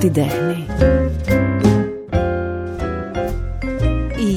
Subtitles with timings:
[0.00, 0.66] την τέχνη.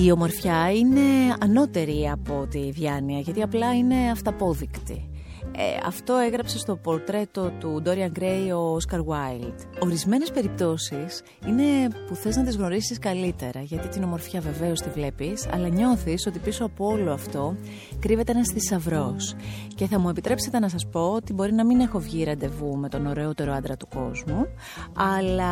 [0.04, 1.02] Η ομορφιά είναι
[1.40, 5.10] ανώτερη από τη διάνοια γιατί απλά είναι αυταπόδεικτη.
[5.58, 9.56] Ε, αυτό έγραψε στο πορτρέτο του Dorian Gray ο Oscar Wilde.
[9.80, 15.48] Ορισμένες περιπτώσεις είναι που θες να τις γνωρίσεις καλύτερα γιατί την ομορφιά βεβαίως τη βλέπεις
[15.54, 17.56] αλλά νιώθεις ότι πίσω από όλο αυτό
[18.00, 19.36] κρύβεται ένας θησαυρός.
[19.76, 22.90] Και θα μου επιτρέψετε να σας πω ότι μπορεί να μην έχω βγει ραντεβού με
[22.90, 24.48] τον ωραιότερο άντρα του κόσμου
[24.94, 25.52] αλλά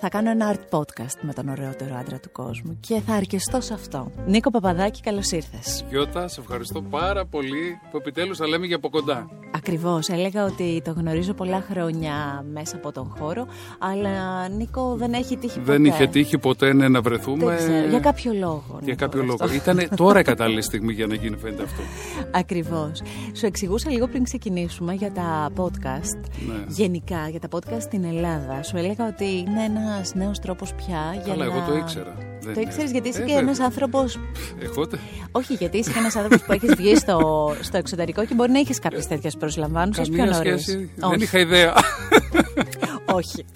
[0.00, 3.74] θα κάνω ένα art podcast με τον ωραιότερο άντρα του κόσμου και θα αρκεστώ σε
[3.74, 4.10] αυτό.
[4.26, 5.84] Νίκο Παπαδάκη, καλώς ήρθες.
[5.88, 9.15] Γιώτα, σε ευχαριστώ πάρα πολύ που επιτέλους θα λέμε για από κοντά.
[9.56, 13.46] Ακριβώς, έλεγα ότι το γνωρίζω πολλά χρόνια μέσα από τον χώρο,
[13.78, 15.72] αλλά Νίκο δεν έχει τύχει ποτέ.
[15.72, 17.44] Δεν είχε τύχει ποτέ ναι, να βρεθούμε.
[17.44, 18.62] Δεν ξέρω, για κάποιο λόγο.
[18.68, 19.36] Για Νίκο, κάποιο λόγο.
[19.40, 19.54] αυτό.
[19.54, 21.82] Ήταν τώρα η κατάλληλη στιγμή για να γίνει φαίνεται αυτό.
[22.40, 23.02] Ακριβώς.
[23.32, 26.20] Σου εξηγούσα λίγο πριν ξεκινήσουμε για τα podcast.
[26.46, 26.64] Ναι.
[26.68, 28.62] Γενικά, για τα podcast στην Ελλάδα.
[28.62, 31.54] Σου έλεγα ότι είναι ένας νέος τρόπος πια για Καλά, να...
[31.54, 32.35] εγώ το ήξερα.
[32.46, 32.70] Δεν Το είναι.
[32.70, 33.40] ήξερες γιατί είσαι Ε, και βέβαια.
[33.42, 34.18] ένας άνθρωπος
[34.62, 35.00] Εγώ τε-
[35.32, 37.18] Όχι, γιατί είσαι ένας άνθρωπος που έχεις βγει στο,
[37.60, 40.62] στο εξωτερικό και μπορεί να έχεις κάποιες τέτοιες προσλαμβάνουσες πιο Καμία νωρίς.
[40.62, 40.90] σχέση.
[40.96, 41.74] Δεν είχα ιδέα.
[43.12, 43.44] Όχι.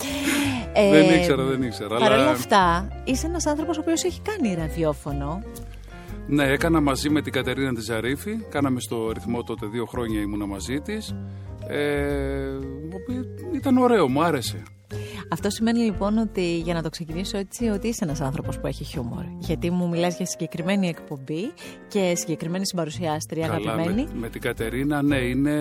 [0.74, 1.88] Δεν Ε, ήξερα, δεν ήξερα.
[1.88, 5.42] Παρ' όλα Αλλά αυτά, είσαι ένας άνθρωπος ο οποίος έχει κάνει ραδιόφωνο.
[6.26, 8.36] ναι, έκανα μαζί με την Κατερίνα της Ζαρίφη.
[8.50, 11.14] Κάναμε στο ρυθμό τότε δύο χρόνια ήμουνα μαζί της.
[11.68, 11.78] Ε,
[12.92, 13.24] ο οποίο
[13.54, 14.62] ήταν ωραίο, μου άρεσε.
[15.28, 18.84] Αυτό σημαίνει λοιπόν ότι για να το ξεκινήσω έτσι, ότι είσαι ένας άνθρωπος που έχει
[18.84, 19.24] χιούμορ.
[19.38, 21.52] Γιατί μου μιλάς για συγκεκριμένη εκπομπή
[21.88, 24.02] και συγκεκριμένη συμπαρουσιάστρια Καλά, αγαπημένη.
[24.12, 25.54] με, με την Κατερίνα, ναι, είναι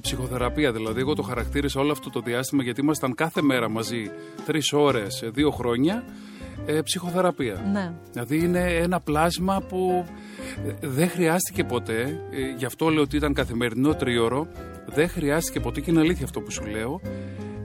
[0.00, 0.72] ψυχοθεραπεία.
[0.72, 4.10] Δηλαδή, εγώ το χαρακτήρισα όλο αυτό το διάστημα γιατί ήμασταν κάθε μέρα μαζί
[4.46, 6.04] τρεις ώρες, δύο χρόνια.
[6.66, 7.64] Ε, ψυχοθεραπεία.
[7.72, 7.92] Ναι.
[8.12, 10.04] Δηλαδή, είναι ένα πλάσμα που
[10.66, 12.00] ε, δεν χρειάστηκε ποτέ.
[12.30, 14.46] ε, γι' αυτό λέω ότι ήταν καθημερινό τρίωρο.
[14.86, 17.00] Δεν χρειάστηκε ποτέ, και είναι αλήθεια αυτό που σου λέω,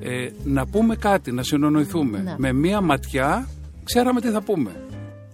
[0.02, 2.20] ε, να πούμε κάτι, να συνονοηθούμε.
[2.20, 2.36] Ναι.
[2.38, 3.48] Με μία ματιά
[3.84, 4.72] ξέραμε τι θα πούμε.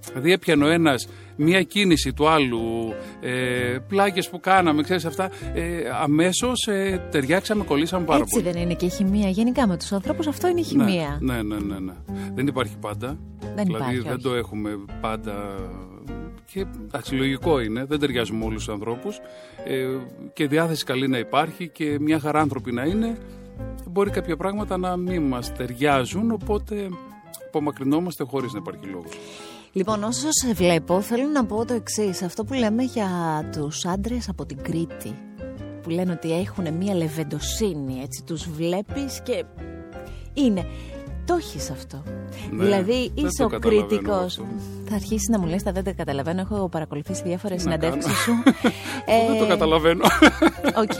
[0.07, 5.61] Δηλαδή έπιανε ο ένας μία κίνηση του άλλου, ε, πλάκες που κάναμε, ξέρεις αυτά, ε,
[6.01, 8.51] αμέσως ε, ταιριάξαμε, κολλήσαμε πάρα Έτσι πολύ.
[8.51, 9.29] δεν είναι και η χημεία.
[9.29, 11.17] Γενικά με τους ανθρώπους αυτό είναι η χημεία.
[11.22, 11.94] Ναι, ναι, ναι, ναι.
[12.33, 13.17] Δεν υπάρχει πάντα.
[13.56, 14.22] Δεν δηλαδή υπάρχει, δεν όχι.
[14.22, 15.33] το έχουμε πάντα.
[16.51, 19.19] Και εντάξει, λογικό είναι, δεν ταιριάζουμε όλους τους ανθρώπους
[19.66, 19.88] ε,
[20.33, 23.17] και διάθεση καλή να υπάρχει και μια χαρά άνθρωποι να είναι
[23.90, 26.90] μπορεί κάποια πράγματα να μην μας ταιριάζουν οπότε
[27.47, 29.12] απομακρυνόμαστε χωρίς να υπάρχει λόγος.
[29.72, 32.22] Λοιπόν, όσο σε βλέπω, θέλω να πω το εξής.
[32.22, 33.09] Αυτό που λέμε για
[33.51, 35.16] τους άντρες από την Κρήτη,
[35.81, 39.45] που λένε ότι έχουν μία λεβεντοσύνη, έτσι, τους βλέπεις και
[40.34, 40.66] είναι.
[41.27, 42.03] Το έχεις αυτό.
[42.51, 44.25] Ναι, δηλαδή δεν είσαι το ο καταλαβαίνω κρητικός.
[44.25, 44.45] αυτό.
[44.89, 46.41] Θα αρχίσεις να μου λες τα δεν τα καταλαβαίνω.
[46.41, 48.41] Έχω παρακολουθήσει διάφορες να συνεντεύξεις κάνω.
[48.43, 48.51] σου.
[49.29, 50.03] δεν το Ε, καταλαβαίνω.
[50.83, 50.99] Οκ.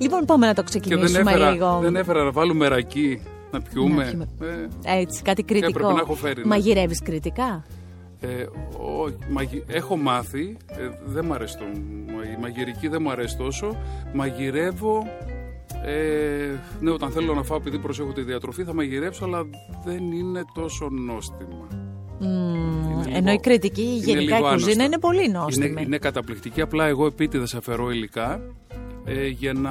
[0.00, 1.78] λοιπόν, πάμε να το και δεν ξεκινήσουμε έφερα, λίγο.
[1.82, 4.04] δεν έφερα να βάλουμε ρακί να πιούμε.
[4.04, 4.68] Να πιούμε.
[4.84, 5.68] Ε, Έτσι, κάτι κρητικό.
[5.70, 6.46] έπρεπε να έχω φέρει, ναι.
[6.46, 7.64] Μαγειρεύεις κρητικά;
[8.20, 8.26] Ε,
[9.04, 11.64] όχι, μαγει- έχω μάθει, ε, δεν μου αρέσει το,
[12.36, 13.76] η μαγειρική δεν μου αρέσει τόσο.
[14.14, 15.06] Μαγειρεύω,
[15.84, 19.42] ε, ναι όταν θέλω να φάω επειδή προσέχω τη διατροφή θα μαγειρεύσω αλλά
[19.84, 21.66] δεν είναι τόσο νόστιμα.
[22.20, 24.84] Μμμ, Είναι λίγο- ενώ η κριτική είναι γενικά λίγο η κουζίνα άνοστα.
[24.84, 25.66] είναι πολύ νόστιμη.
[25.66, 28.40] Είναι, είναι καταπληκτική, απλά εγώ επίτηδες αφαιρώ υλικά
[29.04, 29.70] ε, για να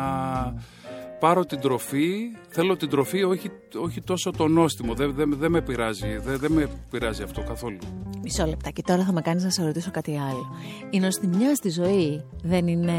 [1.19, 2.13] πάρω την τροφή,
[2.47, 3.49] θέλω την τροφή όχι,
[3.83, 7.77] όχι τόσο το νόστιμο, δεν, δεν, δεν με πειράζει, δεν, δεν με πειράζει αυτό καθόλου.
[8.23, 10.55] Μισό λεπτάκι, τώρα θα με κάνεις να σε ρωτήσω κάτι άλλο.
[10.89, 12.93] Η νοστιμιά στη ζωή δεν είναι...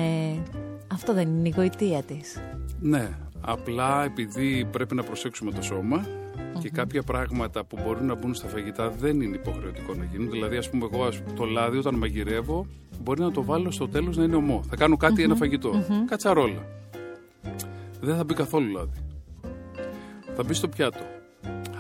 [0.93, 2.41] Αυτό δεν είναι η γοητεία της.
[2.81, 3.09] Ναι,
[3.41, 6.07] απλά επειδή πρέπει να προσέξουμε το σώμα
[6.61, 10.31] και κάποια πράγματα που μπορούν να μπουν στα φαγητά δεν είναι υποχρεωτικό να γίνουν.
[10.31, 12.67] Δηλαδή, ας πούμε, εγώ ας πούμε, το λάδι όταν μαγειρεύω
[13.03, 14.63] μπορεί να το βάλω στο τέλος να είναι ομό.
[14.69, 15.85] Θα κάνω κάτι, ένα φαγητό.
[16.07, 16.67] Κατσαρόλα.
[18.01, 18.99] Δεν θα μπει καθόλου λάδι.
[20.37, 21.01] Θα μπει στο πιάτο.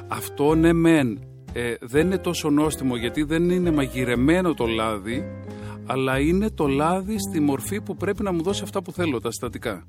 [0.08, 1.18] Αυτό ναι, μεν
[1.52, 5.24] ε, δεν είναι τόσο νόστιμο γιατί δεν είναι μαγειρεμένο το λάδι,
[5.86, 9.30] αλλά είναι το λάδι στη μορφή που πρέπει να μου δώσει αυτά που θέλω, τα
[9.30, 9.86] συστατικά.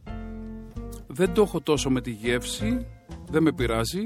[1.08, 2.85] Δεν το έχω τόσο με τη γεύση,
[3.29, 4.00] δεν με πειράζει.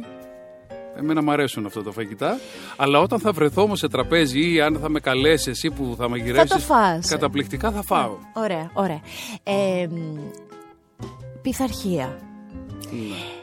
[0.98, 2.40] Εμένα μου αρέσουν αυτά τα φαγητά.
[2.78, 6.10] Αλλά όταν θα βρεθώ όμως σε τραπέζι ή αν θα με καλέσει εσύ που θα
[6.10, 6.48] μαγειρεύσει.
[6.48, 7.08] το φας.
[7.08, 8.18] Καταπληκτικά θα φάω.
[8.34, 9.02] Ωραία, ωραία.
[9.44, 10.18] Ε, μ,
[11.42, 12.20] πειθαρχία.
[12.92, 13.37] Ναι.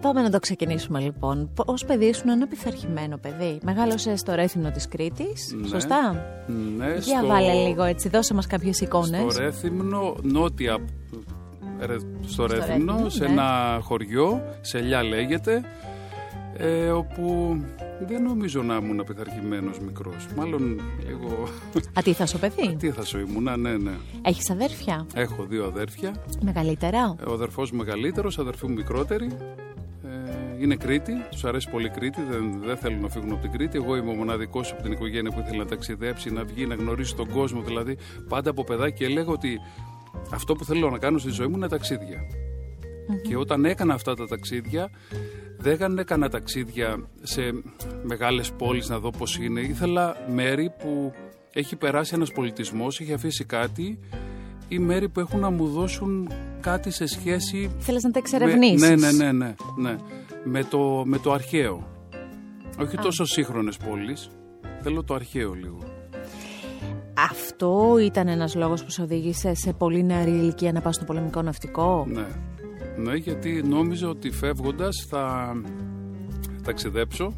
[0.00, 1.50] Πάμε να το ξεκινήσουμε λοιπόν.
[1.66, 3.58] Ω παιδί ήσουν ένα πειθαρχημένο παιδί.
[3.62, 5.66] Μεγάλωσε στο Ρέθυμνο της Κρήτης, Ναι.
[5.68, 6.24] σωστά;
[6.76, 9.32] Ναι, Για στο- βάλε λίγο έτσι, δώσε μας κάποιες εικόνες.
[9.32, 10.78] Στο Ρέθυμνο, νότια.
[11.80, 11.96] ρε-
[12.26, 13.30] Στο Ρέθυμνο, Ρέθυμνο, σε ναι.
[13.32, 15.62] ένα χωριό, Σελιά λέγεται,
[16.56, 17.56] ε, όπου
[18.06, 20.26] δεν νομίζω να ήμουν πειθαρχημένο μικρός.
[20.36, 21.48] Μάλλον λίγο.
[21.94, 23.92] Ατίθασο παιδί; Τι θα σου ήμουνα, ναι, ναι.
[24.22, 26.14] Έχεις αδέρφια; Έχω δύο αδέρφια.
[26.42, 29.28] Μεγαλύτερα; Ο αδερφός μου μεγαλύτερος, αδερφή μου μικρότερη.
[30.58, 33.76] Ε, είναι Κρήτη, τους αρέσει πολύ Κρήτη, δεν, δεν θέλουν να φύγουν από την Κρήτη.
[33.76, 37.14] Εγώ είμαι ο μοναδικός από την οικογένεια που ήθελε να ταξιδέψει, να βγει, να γνωρίσει
[37.14, 37.62] τον κόσμο.
[37.62, 37.96] Δηλαδή,
[38.28, 39.60] πάντα από παιδάκι έλεγα ότι
[40.32, 42.20] αυτό που θέλω να κάνω στη ζωή μου είναι ταξίδια.
[43.28, 44.90] Και όταν έκανα αυτά τα ταξίδια,
[45.58, 47.40] δεν έκανα ταξίδια σε
[48.02, 49.60] μεγάλες πόλεις να δω πώς είναι.
[49.60, 51.12] Ήθελα μέρη που
[51.52, 53.98] έχει περάσει ένας πολιτισμός, έχει αφήσει κάτι
[54.68, 56.28] ή μέρη που έχουν να μου δώσουν
[56.70, 57.70] κάτι σε σχέση...
[57.78, 59.96] Θέλεις να τα εξερευνήσεις; ναι, ναι, ναι, ναι, ναι.
[60.44, 61.88] Με, το, με το αρχαίο.
[62.80, 64.30] Όχι τόσο σύγχρονες πόλεις.
[64.82, 65.78] Θέλω το αρχαίο λίγο.
[67.30, 71.42] Αυτό ήταν ένας λόγος που σε οδήγησε σε πολύ νεαρή ηλικία να πας στο πολεμικό
[71.42, 72.26] ναυτικό; Ναι.
[72.96, 75.52] Ναι, γιατί νόμιζα ότι φεύγοντας θα
[76.64, 77.34] ταξιδέψω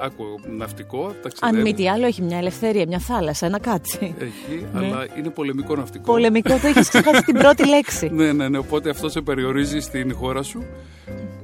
[0.00, 0.24] άκου
[0.56, 1.56] ναυτικό, ταξιδεύει.
[1.56, 4.14] Αν μη τι άλλο, έχει μια ελευθερία, μια θάλασσα, ένα κάτσι.
[4.18, 4.86] Έχει, ναι.
[4.86, 6.04] αλλά είναι πολεμικό ναυτικό.
[6.12, 8.08] Πολεμικό, το έχεις ξεχάσει την πρώτη λέξη.
[8.14, 8.58] ναι, ναι, ναι.
[8.58, 10.64] Οπότε αυτό σε περιορίζει στην χώρα σου.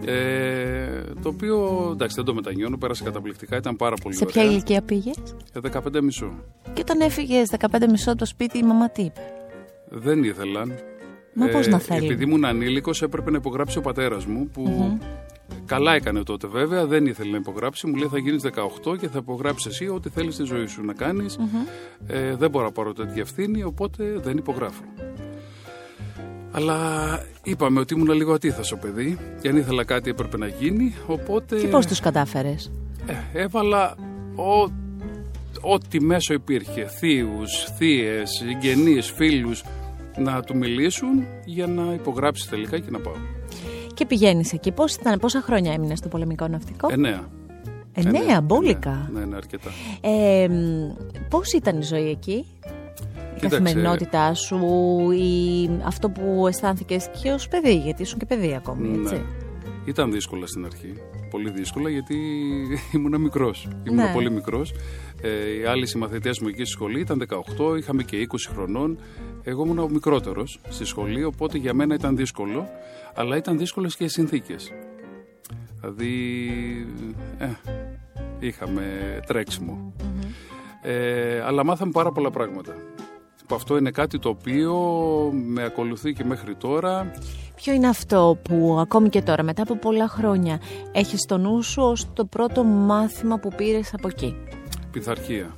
[0.06, 4.34] Ε, το οποίο εντάξει δεν το μετανιώνω, πέρασε καταπληκτικά, ήταν πάρα πολύ σε ωραία.
[4.34, 5.16] Σε ποια ηλικία πήγες,
[5.52, 5.60] ε,
[5.96, 6.32] 15 μισό.
[6.72, 9.20] Και όταν έφυγες 15 μισό από το σπίτι, η μαμά τι είπε;
[9.88, 10.72] Δεν ήθελαν.
[11.34, 12.04] Μα ε, να θέλει.
[12.04, 14.98] Επειδή ήμουν ανήλικος, έπρεπε να υπογράψει ο πατέρας μου που
[15.66, 17.86] Καλά έκανε τότε βέβαια, δεν ήθελε να υπογράψει.
[17.86, 18.42] Μου λέει θα γίνεις
[18.84, 21.38] 18 και θα υπογράψεις εσύ ό,τι θέλεις στη ζωή σου να κάνεις.
[22.06, 24.82] Ε, δεν μπορώ να πάρω τέτοια ευθύνη, οπότε δεν υπογράφω.
[26.50, 26.78] Αλλά
[27.42, 30.94] είπαμε ότι ήμουν λίγο ατίθασο παιδί και αν ήθελα κάτι έπρεπε να γίνει.
[31.06, 31.60] Οπότε.
[31.60, 32.72] Και πώς τους κατάφερες,
[33.06, 33.96] ε, Έβαλα
[34.34, 34.72] ό,
[35.60, 36.86] ό,τι μέσο υπήρχε.
[36.86, 39.62] Θείους, θείες, συγγενείς, φίλους
[40.16, 43.14] να του μιλήσουν για να υπογράψει τελικά και να πάω.
[43.94, 44.72] Και πηγαίνεις εκεί.
[44.72, 47.28] Πώς ήταν, πόσα χρόνια έμεινες στο πολεμικό ναυτικό, Εννέα.
[47.92, 49.10] Εννέα, μπόλικα.
[49.12, 49.70] Ναι, ναι, αρκετά.
[50.00, 50.48] Ε,
[51.28, 52.46] Πώς ήταν η ζωή εκεί,
[53.36, 54.58] η καθημερινότητά σου,
[55.10, 59.02] ή αυτό που αισθάνθηκες και ως παιδί, γιατί ήσουν και παιδί ακόμη, ναι.
[59.02, 59.22] έτσι;
[59.84, 60.94] Ήταν δύσκολα στην αρχή.
[61.30, 62.16] Πολύ δύσκολα γιατί
[62.94, 63.68] ήμουν μικρός.
[63.84, 64.12] Ήμουν ναι.
[64.12, 64.74] πολύ μικρός.
[65.22, 68.98] Ε, οι άλλοι συμμαθητές μου εκεί στη σχολή ήταν 18, είχαμε και 20 χρονών.
[69.42, 72.68] Εγώ ήμουν ο μικρότερος στη σχολή, οπότε για μένα ήταν δύσκολο
[73.14, 74.72] αλλά ήταν δύσκολες και οι συνθήκες.
[75.80, 76.48] Δηλαδή,
[77.38, 77.46] ε,
[78.38, 78.82] είχαμε
[80.82, 82.72] Ε, αλλά μάθαμε πάρα πολλά πράγματα.
[83.52, 84.74] Αυτό είναι κάτι το οποίο
[85.32, 87.10] με ακολουθεί και μέχρι τώρα.
[87.54, 90.60] Ποιο είναι αυτό που ακόμη και τώρα, μετά από πολλά χρόνια,
[90.92, 94.36] έχεις στο νου σου ως το πρώτο μάθημα που πήρες από εκεί;
[94.90, 95.54] Πειθαρχία.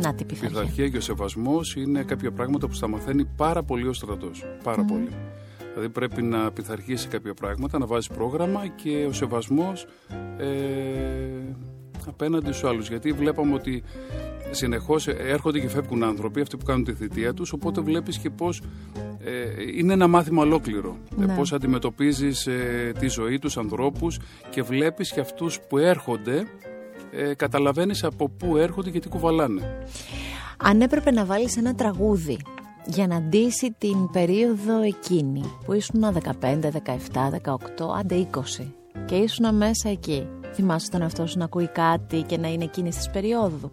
[0.00, 0.60] Να, τι πειθαρχία.
[0.60, 4.44] Πειθαρχία και ο σεβασμός είναι κάποια πράγματα που στα μαθαίνει πάρα πολύ ο στρατός.
[4.62, 5.08] Πάρα πολύ.
[5.78, 9.86] Δηλαδή πρέπει να πειθαρχήσει κάποια πράγματα, να βάζει πρόγραμμα και ο σεβασμός
[10.38, 10.46] ε,
[12.06, 12.88] απέναντι στους άλλους.
[12.88, 13.82] Γιατί βλέπαμε ότι
[14.50, 18.62] συνεχώς έρχονται και φεύγουν άνθρωποι, αυτοί που κάνουν τη θητεία τους, οπότε βλέπεις και πώς
[19.24, 19.32] ε,
[19.76, 20.96] είναι ένα μάθημα ολόκληρο.
[21.20, 21.34] Ε, ναι.
[21.34, 24.20] πώς αντιμετωπίζεις ε, τη ζωή τους ανθρώπους
[24.50, 26.46] και βλέπεις και αυτούς που έρχονται,
[27.10, 29.86] ε, καταλαβαίνεις από πού έρχονται και τι κουβαλάνε.
[30.56, 32.38] Αν έπρεπε να βάλεις ένα τραγούδι
[32.88, 36.04] για να ντύσει την περίοδο εκείνη που ήσουν
[36.40, 36.70] 15, 17,
[37.44, 37.56] 18,
[37.98, 38.40] άντε 20
[39.06, 40.26] και ήσουν μέσα εκεί.
[40.52, 43.70] Θυμάσαι τον εαυτό σου να ακούει κάτι και να είναι εκείνης της περίοδου;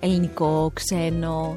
[0.00, 1.56] Ελληνικό, ξένο.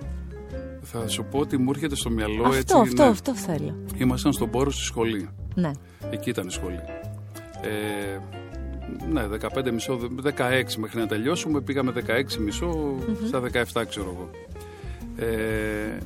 [0.81, 2.76] Θα σου πω ότι μου έρχεται στο μυαλό αυτό, έτσι.
[2.80, 3.10] Αυτό, ναι.
[3.10, 3.76] αυτό θέλω.
[3.98, 5.30] Ήμασταν στον πόρο στη σχολή.
[5.56, 5.72] Ναι.
[6.10, 6.80] Εκεί ήταν η σχολή.
[7.62, 8.19] Ε,
[9.12, 9.28] ναι,
[9.66, 11.62] 15 μισό, 16 μέχρι να τελειώσουμε.
[11.62, 12.95] Πήγαμε 16 μισό,
[13.28, 13.42] στα
[13.74, 14.30] 17 ξέρω εγώ.
[15.16, 15.98] Ε,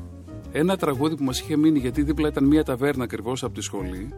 [0.55, 4.13] ένα τραγούδι που μας είχε μείνει γιατί δίπλα ήταν μια ταβέρνα ακριβώς από τη σχολη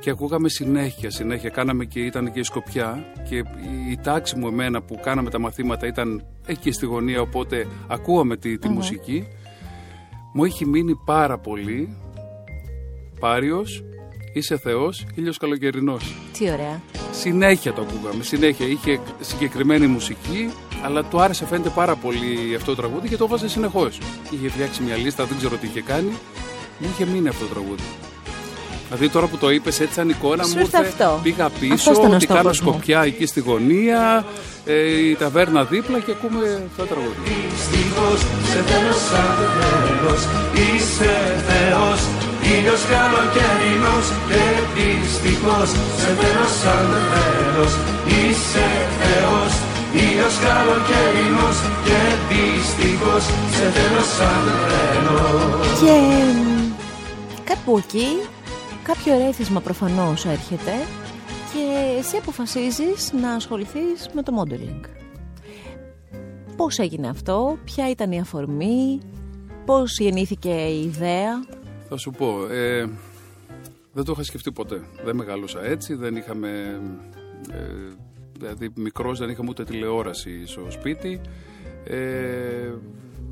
[0.00, 1.50] και ακούγαμε συνέχεια, συνέχεια.
[1.50, 3.36] Κάναμε και ήταν και η Σκοπιά και
[3.90, 8.58] η τάξη μου εμένα που κάναμε τα μαθήματα ήταν εκεί στη γωνία οπότε ακούγαμε τη,
[8.58, 9.26] τη μουσική.
[10.34, 11.96] Μου έχει μείνει πάρα πολύ
[13.20, 13.84] Πάριος,
[14.32, 16.16] είσαι Θεός, ήλιος καλοκαιρινός.
[16.38, 16.80] Τι ωραία.
[17.12, 18.66] Συνέχεια το ακούγαμε, συνέχεια.
[18.66, 20.50] Είχε συγκεκριμένη μουσική
[20.82, 23.98] αλλά του άρεσε φαίνεται πάρα πολύ αυτό το τραγούδι και το έβαζε συνεχώς.
[24.30, 26.12] Είχε φτιάξει μια λίστα, δεν ξέρω τι είχε κάνει.
[26.78, 27.82] Μου είχε μείνει αυτό το τραγούδι.
[28.94, 33.02] Δηλαδή τώρα που το είπες έτσι σαν εικόνα μου ήρθε, πήγα πίσω, ότι κάνω σκοπιά
[33.02, 34.24] εκεί στη γωνία,
[34.64, 37.18] ε, η ταβέρνα δίπλα και ακούμε αυτό το τραγούδι.
[37.24, 38.20] Δυστυχώς
[38.50, 40.20] σε θέλω σαν τέλος,
[40.62, 41.14] είσαι
[41.48, 42.00] Θεός,
[42.54, 44.42] ήλιος καλοκαιρινός και
[44.74, 45.68] δυστυχώς
[46.00, 47.72] σε θέλω σαν τέλος,
[48.06, 48.66] είσαι
[49.00, 49.52] Θεός,
[49.94, 55.18] Ήλιος καλοκαιρινός και δυστυχώς σε θέλω σαν τρένο
[55.80, 55.96] Και
[57.44, 58.06] κάπου εκεί
[58.82, 60.72] κάποιο ρέθισμα προφανώς έρχεται
[61.52, 64.80] και εσύ αποφασίζεις να ασχοληθείς με το modeling.
[66.56, 69.00] Πώς έγινε αυτό, ποια ήταν η αφορμή,
[69.64, 71.44] πώς γεννήθηκε η ιδέα;
[71.88, 72.88] Θα σου πω, ε,
[73.92, 74.82] Δεν το είχα σκεφτεί ποτέ.
[75.04, 76.80] Δεν μεγάλωσα έτσι, δεν είχαμε...
[77.50, 77.92] Ε,
[78.42, 81.20] δηλαδή μικρός δεν είχαμε ούτε τηλεόραση στο σπίτι.
[81.84, 82.72] Ε,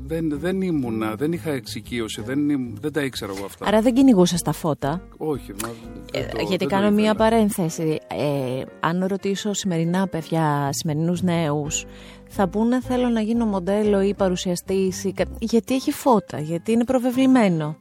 [0.05, 2.39] δεν, δεν ήμουνα, δεν είχα εξοικείωση, δεν,
[2.81, 3.65] δεν τα ήξερα εγώ αυτά.
[3.67, 5.01] Άρα δεν κυνηγούσα τα φώτα.
[5.17, 5.53] Όχι.
[5.63, 5.69] Μα,
[6.11, 7.99] ε, το, γιατί κάνω μία παρένθεση.
[8.07, 11.85] Ε, αν ρωτήσω σημερινά παιδιά, σημερινούς νέους,
[12.27, 15.11] θα πούνε θέλω να γίνω μοντέλο ή παρουσιαστής.
[15.39, 17.77] Γιατί έχει φώτα, γιατί είναι προβεβλημένο.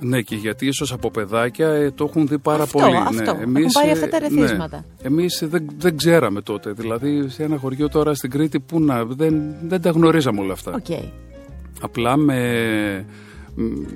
[0.00, 2.90] Ναι, και γιατί ίσως από παιδάκια ε, το έχουν δει πάρα πολύ.
[2.90, 3.34] Ναι, αυτό.
[3.34, 3.42] Ναι.
[3.42, 4.76] Εμείς, έχουν πάρει αυτά τα ε, ρεθίσματα.
[4.76, 5.06] Ναι.
[5.06, 6.72] Εμεί δεν, δεν ξέραμε τότε.
[6.72, 10.80] Δηλαδή, σε ένα χωριό τώρα στην Κρήτη, που να, δεν, δεν τα γνωρίζαμε όλα αυτά.
[10.82, 11.04] Okay.
[11.80, 12.40] Απλά με,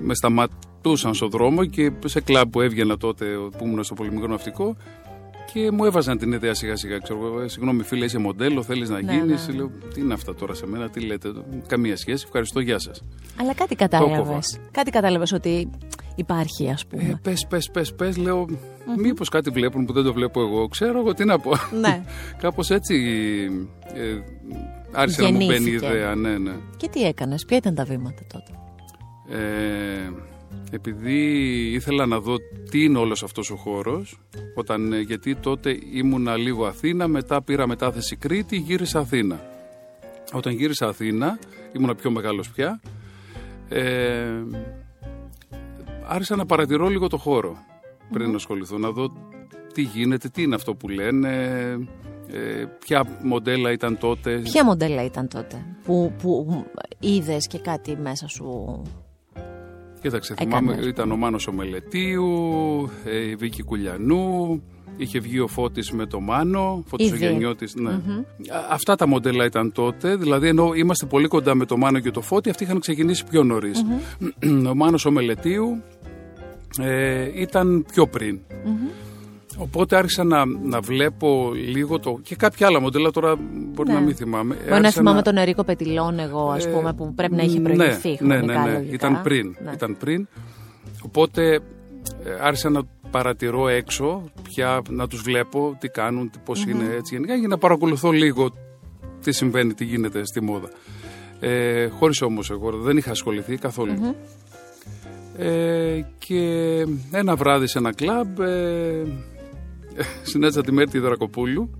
[0.00, 3.24] με σταματούσαν στον δρόμο και σε κλαμπ που έβγαινα τότε
[3.58, 4.76] που ήμουν στο πολυμικρό ναυτικό
[5.52, 6.98] και μου έβαζαν την ιδέα σιγά σιγά.
[6.98, 9.48] Ξέρω, «Ε, συγγνώμη, φίλε, είσαι μοντέλο, θέλεις να ναι, γίνεις.
[9.48, 9.54] Ναι.
[9.54, 11.32] Λέω, τι είναι αυτά τώρα σε μένα, τι λέτε.
[11.66, 13.02] Καμία σχέση, ευχαριστώ, γεια σας.
[13.40, 14.60] Αλλά κάτι κατάλαβες.
[14.70, 15.70] Κάτι κατάλαβες ότι
[16.14, 17.02] υπάρχει, ας πούμε.
[17.02, 18.46] Ε, πες, πες, πες, πες, λέω.
[18.48, 19.00] Mm-hmm.
[19.00, 20.68] Μήπως κάτι βλέπουν που δεν το βλέπω εγώ.
[20.68, 21.50] Ξέρω εγώ τι να πω.
[21.80, 22.02] Ναι.
[22.42, 22.94] Κάπως έτσι.
[23.94, 24.18] Ε,
[24.92, 26.52] άρχισε να μου μπαίνει η ιδέα, ναι, ναι.
[26.76, 28.52] Και τι έκανες, ποια ήταν τα βήματα τότε;
[29.28, 30.10] Ε,
[30.70, 31.18] επειδή
[31.72, 32.36] ήθελα να δω
[32.70, 34.18] τι είναι όλος αυτός ο χώρος
[34.54, 39.40] όταν, ε, γιατί τότε ήμουνα λίγο Αθήνα μετά πήρα μετάθεση Κρήτη γύρισα Αθήνα.
[40.32, 41.38] Όταν γύρισα Αθήνα
[41.72, 42.80] ήμουνα πιο μεγάλος πια
[43.68, 44.42] ε,
[46.06, 47.56] άρχισα να παρατηρώ λίγο το χώρο
[48.12, 49.12] πριν να ασχοληθώ να δω
[49.74, 51.28] τι γίνεται, τι είναι αυτό που λένε
[52.32, 54.38] ε, ποια μοντέλα ήταν τότε.
[54.38, 56.64] Ποια μοντέλα ήταν τότε που, που
[56.98, 58.82] είδες και κάτι μέσα σου
[60.00, 64.62] Κοίταξε, θυμάμαι, ήταν ο Μάνος ο Μελετίου, ε, η Βίκη Κουλιανού,
[64.96, 68.00] είχε βγει ο Φώτης με το Μάνο, Φώτης ο Γενιώτης, ναι.
[68.70, 72.20] Αυτά τα μοντέλα ήταν τότε, δηλαδή ενώ είμαστε πολύ κοντά με το Μάνο και το
[72.20, 73.84] Φώτη, αυτοί είχαν ξεκινήσει πιο νωρίς.
[74.70, 75.82] ο Μάνος ο Μελετίου
[76.80, 78.40] ε, ήταν πιο πριν.
[79.58, 82.18] Οπότε άρχισα να, να βλέπω λίγο το.
[82.22, 83.94] και κάποια άλλα μοντέλα τώρα μπορεί ναι.
[83.94, 84.56] να μην θυμάμαι.
[84.68, 88.18] Μπορεί να θυμάμαι τον Ερίκο Πετιλόν, εγώ, ας ε, πούμε, που πρέπει να είχε προηγηθεί.
[88.20, 88.84] Ναι, ναι, ναι, ναι.
[88.90, 89.56] Ήταν πριν.
[89.64, 89.72] Ναι.
[89.72, 90.28] Ήταν πριν.
[91.02, 91.60] Οπότε ε,
[92.40, 96.70] άρχισα να παρατηρώ έξω, πια να τους βλέπω, τι κάνουν, πώς mm-hmm.
[96.70, 98.50] είναι έτσι γενικά, για να παρακολουθώ λίγο
[99.22, 100.68] τι συμβαίνει, τι γίνεται στη μόδα.
[101.40, 103.92] Ε, χωρίς όμως εγώ δεν είχα ασχοληθεί καθόλου.
[103.92, 104.14] Mm-hmm.
[105.36, 106.42] Ε, και
[107.10, 109.02] ένα βράδυ σε ένα κλαμπ ε,
[110.22, 111.70] συνάντησα τη Μέρτη Δρακοπούλου.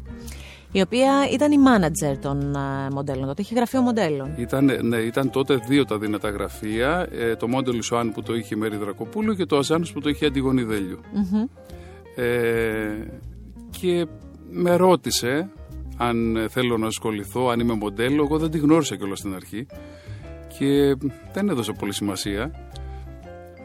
[0.72, 2.56] Η οποία ήταν η μάνατζερ των
[2.92, 4.34] μοντέλων τότε, είχε γραφείο μοντέλων.
[4.36, 7.08] Ήταν, ναι, ήταν τότε δύο τα δυνατά γραφεία.
[7.12, 10.08] Ε, το μόντελ Σουάν που το είχε η Μέρη Δρακοπούλου και το Αζάνος που το
[10.08, 10.66] είχε η Αντιγονή
[12.16, 12.24] Ε,
[13.70, 14.06] και
[14.50, 15.50] με ρώτησε
[15.96, 18.22] αν θέλω να ασχοληθώ, αν είμαι μοντέλο.
[18.22, 19.66] Εγώ δεν τη γνώρισα κιόλας στην αρχή
[20.58, 20.96] και
[21.32, 22.50] δεν έδωσα πολύ σημασία.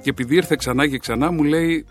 [0.02, 1.86] Και επειδή ήρθε ξανά και ξανά μου λέει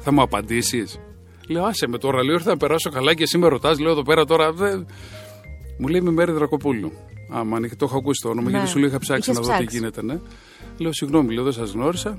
[0.00, 1.00] θα μου απαντήσεις
[1.48, 3.78] Λέω, άσε με τώρα, λέω, ήρθα να περάσω καλά και εσύ με ρωτάς.
[3.78, 4.52] Λέω εδώ πέρα τώρα.
[4.52, 4.76] Δε...
[5.78, 6.92] Μου λέει με Μέρη Δρακοπούλου.
[7.30, 8.50] Άμα αν το έχω ακούσει το όνομα, ναι.
[8.50, 10.02] γιατί σου λέει είχα ψάξει να δω τι γίνεται.
[10.02, 10.18] Ναι.
[10.78, 12.18] Λέω, συγγνώμη, λέω, δεν σας γνώρισα.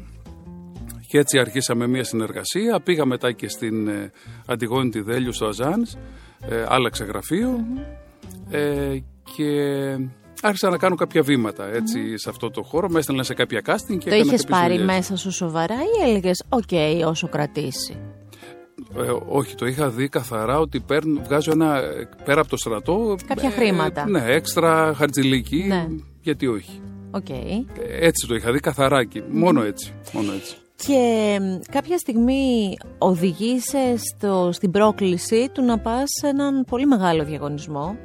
[1.07, 2.79] Και έτσι αρχίσαμε μια συνεργασία.
[2.83, 4.11] Πήγα μετά και στην ε,
[4.45, 5.93] Αντιγόνη τη Δέλειου στο Αζάνς.
[6.49, 7.07] Ε, άλλαξε
[8.49, 8.97] Ε,
[9.35, 9.51] και
[10.41, 12.89] άρχισα να κάνω κάποια βήματα έτσι, σε αυτό το χώρο.
[12.89, 16.75] Με έστελνα σε κάποια casting και Το είχες πάρει μέσα σου σοβαρά ή έλεγες, OK,
[17.05, 17.97] όσο κρατήσει.
[18.97, 21.81] Ε, όχι, το είχα δει καθαρά ότι παίρνω, βγάζω ένα
[22.23, 23.15] πέρα από το στρατό.
[23.27, 24.09] Κάποια ε, χρήματα.
[24.09, 25.63] Ναι, έξτρα χαρτζηλίκι.
[25.67, 25.87] Ναι.
[26.21, 26.81] Γιατί όχι;
[27.11, 27.65] Okay.
[27.79, 29.93] Ε, έτσι το είχα δει καθαρά και μόνο έτσι.
[30.11, 30.55] Μόνο έτσι.
[30.75, 31.39] Και
[31.71, 37.97] κάποια στιγμή οδηγείσαι στο, στην πρόκληση του να πας σε έναν πολύ μεγάλο διαγωνισμό.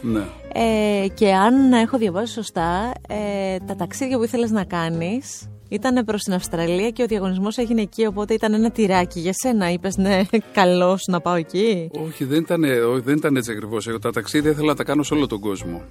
[0.00, 0.22] Ναι.
[0.52, 6.22] Ε, και αν έχω διαβάσει σωστά, ε, τα ταξίδια που ήθελες να κάνεις ήταν προς
[6.22, 9.20] την Αυστραλία και ο διαγωνισμός έγινε εκεί, οπότε ήταν ένα τυράκι.
[9.20, 11.90] Για σένα είπες, ναι, καλώς να πάω εκεί.
[12.06, 12.64] Όχι, δεν ήταν,
[13.04, 13.88] δεν ήταν έτσι ακριβώς.
[14.00, 15.82] Τα ταξίδια ήθελα να τα κάνω σε όλο τον κόσμο.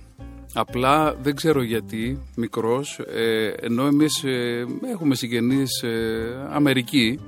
[0.53, 7.19] Απλά δεν ξέρω γιατί, μικρός, ε, ενώ εμείς ε, έχουμε συγγενείς ε, αμερικη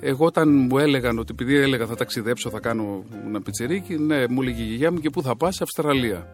[0.00, 4.42] Εγώ όταν μου έλεγαν ότι επειδή έλεγα θα ταξιδέψω, θα κάνω ένα πιτσιρίκι, ναι, μου
[4.42, 6.26] έλεγε η γιαγιά μου και πού θα πας, Αυστραλία.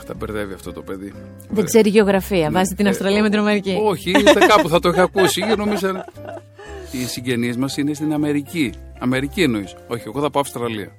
[0.00, 1.12] Αχ, τα μπερδεύει αυτό το παιδί.
[1.50, 2.50] Δεν ξέρει γεωγραφία.
[2.50, 3.78] Βάζει την Αυστραλία με την Αμερική.
[3.82, 4.12] Όχι,
[4.48, 5.40] κάπου θα το είχα ακούσει.
[5.56, 6.04] Νομίζω
[6.90, 8.72] οι συγγενείς μας είναι στην Αμερική.
[8.98, 9.76] Αμερική εννοείς.
[9.88, 10.92] Όχι, εγώ θα πάω Αυστραλία.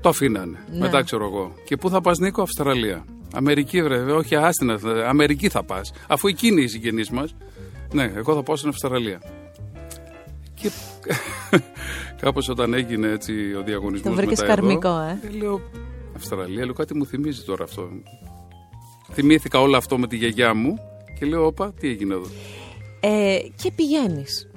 [0.00, 0.58] Το αφήνανε.
[0.72, 0.78] Ναι.
[0.78, 1.54] Μετά ξέρω εγώ.
[1.64, 3.04] Και πού θα πας, Νίκο, Αυστραλία.
[3.34, 4.78] Αμερική, βρε, όχι, άστινα.
[5.06, 5.92] Αμερική θα πας.
[6.08, 7.34] Αφού εκείνοι οι συγγενείς μας.
[7.92, 9.20] Ναι, εγώ θα πάω στην Αυστραλία.
[10.54, 10.70] Και
[12.22, 15.18] κάπως όταν έγινε έτσι ο διαγωνισμός Το βρήκες καρμικό, ε.
[15.26, 15.36] ε.
[15.36, 15.60] Λέω,
[16.20, 17.88] Αυστραλία, λέω κάτι μου θυμίζει τώρα αυτό.
[19.12, 20.78] Θυμήθηκα όλο αυτό με τη γιαγιά μου
[21.18, 22.26] και λέω, όπα, τι έγινε εδώ.
[23.00, 24.50] Ε, και πηγαίνεις.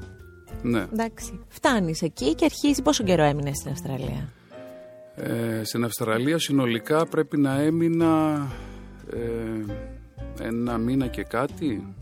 [0.62, 0.88] Ναι.
[0.94, 1.40] Εντάξει.
[1.48, 2.82] Φτάνεις εκεί και αρχίζει.
[2.82, 4.30] Πόσο καιρό έμεινες στην Αυστραλία;
[5.16, 8.48] Ε, στην Αυστραλία συνολικά πρέπει να έμεινα
[9.10, 11.96] ε, ένα μήνα και κάτι.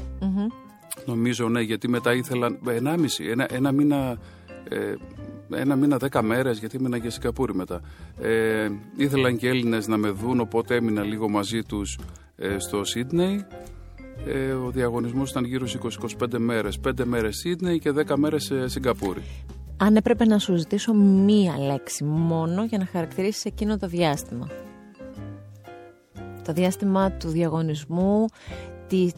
[1.05, 2.57] Νομίζω ναι, γιατί μετά ήθελα.
[2.67, 4.17] Ενάμιση, ένα, ένα μήνα.
[4.69, 4.93] Ε,
[5.55, 7.81] ένα μήνα, δέκα μέρες, γιατί ήμουν και Σιγκαπούρη μετά.
[8.21, 11.99] Ε, ήθελαν και Έλληνες να με δουν, οπότε έμεινα λίγο μαζί τους
[12.35, 13.45] ε, στο Σίδνεϊ.
[14.25, 16.79] Ε, ο διαγωνισμός ήταν γύρω στις 20-25 μέρες.
[16.87, 19.21] 5 μέρες Σίδνεϊ και 10 μέρες ε, Σιγκαπούρη.
[19.77, 24.47] Αν έπρεπε να σου ζητήσω μία λέξη μόνο για να χαρακτηρίσεις εκείνο το διάστημα.
[26.45, 28.25] Το διάστημα του διαγωνισμού,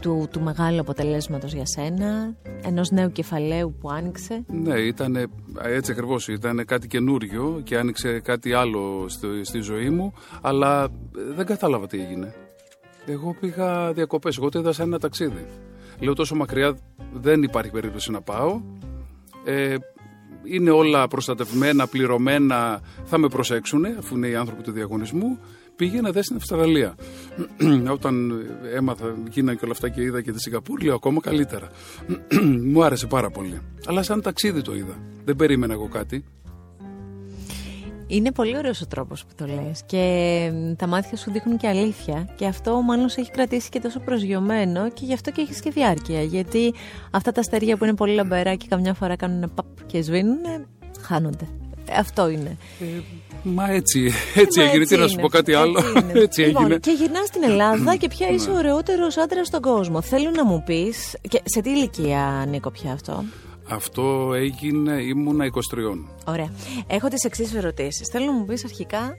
[0.01, 5.31] του, του μεγάλου αποτελέσματος για σένα, ενός νέου κεφαλαίου που άνοιξε; Ναι, ήταν
[5.63, 6.27] έτσι ακριβώς.
[6.27, 10.87] Ήταν κάτι καινούριο και άνοιξε κάτι άλλο στη, στη ζωή μου, αλλά
[11.35, 12.33] δεν κατάλαβα τι έγινε.
[13.05, 15.45] Εγώ πήγα διακοπές, εγώ το είδα σαν ένα ταξίδι.
[15.99, 16.77] Λέω τόσο μακριά
[17.13, 18.61] δεν υπάρχει περίπτωση να πάω.
[19.45, 19.75] Ε,
[20.43, 25.39] είναι όλα προστατευμένα, πληρωμένα, θα με προσέξουν αφού είναι οι άνθρωποι του διαγωνισμού.
[25.83, 26.95] Πήγαινα δε στην Αυστραλία.
[27.97, 28.31] Όταν
[28.75, 31.69] έμαθα, γίνανε και όλα αυτά και είδα και τη Σιγκαπούρη, λέω ακόμα καλύτερα.
[32.71, 33.61] Μου άρεσε πάρα πολύ.
[33.85, 34.97] Αλλά σαν ταξίδι το είδα.
[35.25, 36.23] Δεν περίμενα εγώ κάτι.
[38.07, 42.29] Είναι πολύ ωραίος ο τρόπος που το λες και τα μάτια σου δείχνουν και αλήθεια
[42.35, 45.69] και αυτό μάλλον σε έχει κρατήσει και τόσο προσγειωμένο και γι' αυτό και έχεις και
[45.69, 46.73] διάρκεια γιατί
[47.11, 50.39] αυτά τα αστέρια που είναι πολύ λαμπερά και καμιά φορά κάνουν παπ και σβήνουν
[51.01, 51.47] χάνονται.
[51.97, 52.57] Αυτό είναι.
[52.79, 52.85] Ε,
[53.43, 54.85] μα έτσι, έτσι μα έγινε.
[54.85, 55.79] Τι να σου πω κάτι άλλο;
[56.13, 56.79] Έτσι, λοιπόν, έγινε.
[56.79, 60.01] Και γυρνάς στην Ελλάδα και πια είσαι ο ωραιότερος άντρας στον κόσμο.
[60.01, 61.15] Θέλω να μου πεις.
[61.43, 63.23] σε τι ηλικία, Νίκο, πια αυτό;
[63.69, 65.49] Αυτό έγινε, ήμουνα 23.
[66.25, 66.51] Ωραία.
[66.87, 68.07] Έχω τις εξής ερωτήσεις.
[68.11, 69.15] Θέλω να μου πεις αρχικά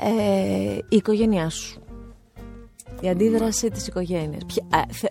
[0.00, 1.82] ε, η οικογένειά σου.
[3.00, 4.42] Η αντίδραση της οικογένειας.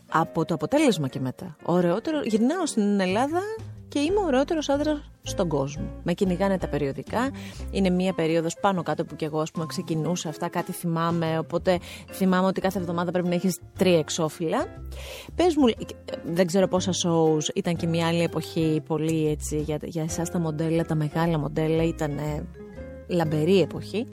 [0.07, 1.55] Από το αποτέλεσμα και μετά.
[1.63, 2.21] Ωραιότερο.
[2.23, 3.39] Γυρνάω στην Ελλάδα
[3.87, 5.83] και είμαι ο ωραιότερος άντρας στον κόσμο.
[6.03, 7.31] Με κυνηγάνε τα περιοδικά.
[7.71, 11.37] Είναι μία περίοδος πάνω κάτω που κι εγώ ας πούμε, ξεκινούσα αυτά, κάτι θυμάμαι.
[11.37, 11.79] Οπότε
[12.11, 14.65] θυμάμαι ότι κάθε εβδομάδα πρέπει να έχεις τρία εξώφυλλα.
[15.35, 15.65] Πες μου,
[16.23, 20.39] δεν ξέρω πόσα shows ήταν και μια άλλη εποχή πολύ έτσι για, για εσάς τα
[20.39, 21.83] μοντέλα, τα μεγάλα μοντέλα.
[21.83, 22.19] Ήταν
[23.07, 24.07] λαμπερή εποχή.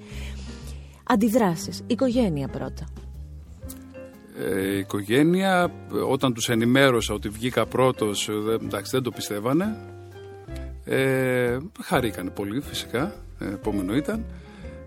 [1.04, 1.82] Αντιδράσεις.
[1.86, 2.86] Οικογένεια πρώτα.
[4.38, 5.72] Ε, η οικογένεια,
[6.08, 8.28] όταν τους ενημέρωσα ότι βγήκα πρώτος,
[8.62, 9.76] εντάξει δεν το πιστεύανε.
[10.88, 14.24] Ε, χαρήκανε πολύ φυσικά, ε, επόμενο ήταν.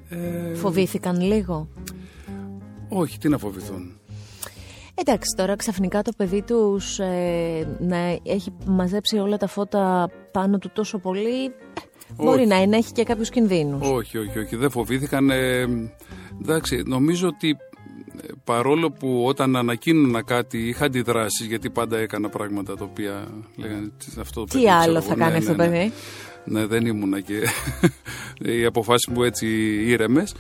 [0.10, 1.68] Ε, Φοβήθηκαν λίγο;
[2.90, 4.00] Όχι, τι να φοβηθούν.
[4.96, 10.70] Εντάξει, τώρα ξαφνικά το παιδί τους ε, να έχει μαζέψει όλα τα φώτα πάνω του
[10.74, 11.52] τόσο πολύ, ε,
[12.16, 13.90] μπορεί να, είναι, έχει και κάποιους κινδύνους.
[13.90, 15.30] Όχι, όχι, όχι, δεν φοβήθηκαν.
[15.30, 15.66] Ε,
[16.42, 17.58] εντάξει, νομίζω ότι
[18.44, 24.46] παρόλο που όταν ανακοίνωνα κάτι είχα αντιδράσεις, γιατί πάντα έκανα πράγματα τα οποία λέγανε αυτό
[24.46, 25.78] το Τι άλλο θα κάνει ναι, αυτό το ναι, ναι.
[25.78, 25.92] παιδί;
[26.46, 27.42] Ναι, δεν ήμουνα και
[28.52, 29.48] οι αποφάσεις μου έτσι
[29.86, 30.36] ήρεμες.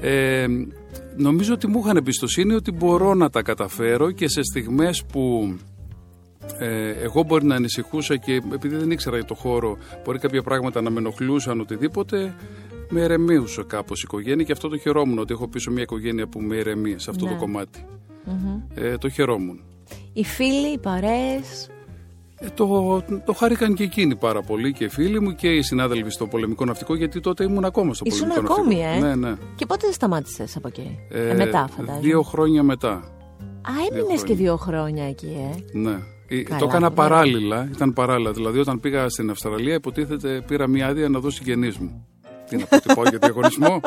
[0.00, 0.46] Ε,
[1.16, 5.54] νομίζω ότι μου είχαν εμπιστοσύνη ότι μπορώ να τα καταφέρω και σε στιγμές που
[6.58, 10.82] ε, εγώ μπορεί να ανησυχούσα και επειδή δεν ήξερα για το χώρο μπορεί κάποια πράγματα
[10.82, 12.34] να με ενοχλούσαν οτιδήποτε
[12.88, 16.40] με ερεμίουσε κάπως η οικογένεια και αυτό το χαιρόμουν ότι έχω πίσω μια οικογένεια που
[16.40, 17.38] με ερεμεί σε αυτό το ναι.
[17.38, 17.86] κομματι
[18.74, 19.60] Ε, το χαιρόμουν.
[20.12, 21.70] Οι φίλοι, οι παρέες;
[22.38, 22.66] Ε, το,
[23.24, 26.64] το χάρηκαν και εκείνοι πάρα πολύ και οι φίλοι μου και οι συνάδελφοι στο πολεμικό
[26.64, 29.06] ναυτικό γιατί τότε ήμουν ακόμα στο Ήσουν πολεμικό ακόμη, ναυτικό.
[29.06, 29.36] Ε; Ναι, ναι.
[29.54, 32.06] Και πότε σταμάτησες από εκεί, ε, ε, μετά φαντάζομαι.
[32.06, 32.90] Δύο χρόνια μετά.
[33.62, 35.36] Α, έμεινες και δύο χρόνια εκεί,
[35.72, 35.98] ε; Ναι.
[36.28, 38.32] Ε, Καλά, το έκανα παράλληλα, ήταν παράλληλα.
[38.32, 42.06] Δηλαδή, όταν πήγα στην Αυστραλία, υποτίθεται πήρα μια άδεια να δω συγγενείς μου.
[42.48, 43.80] Τι να πω, τι πάω για διαγωνισμό.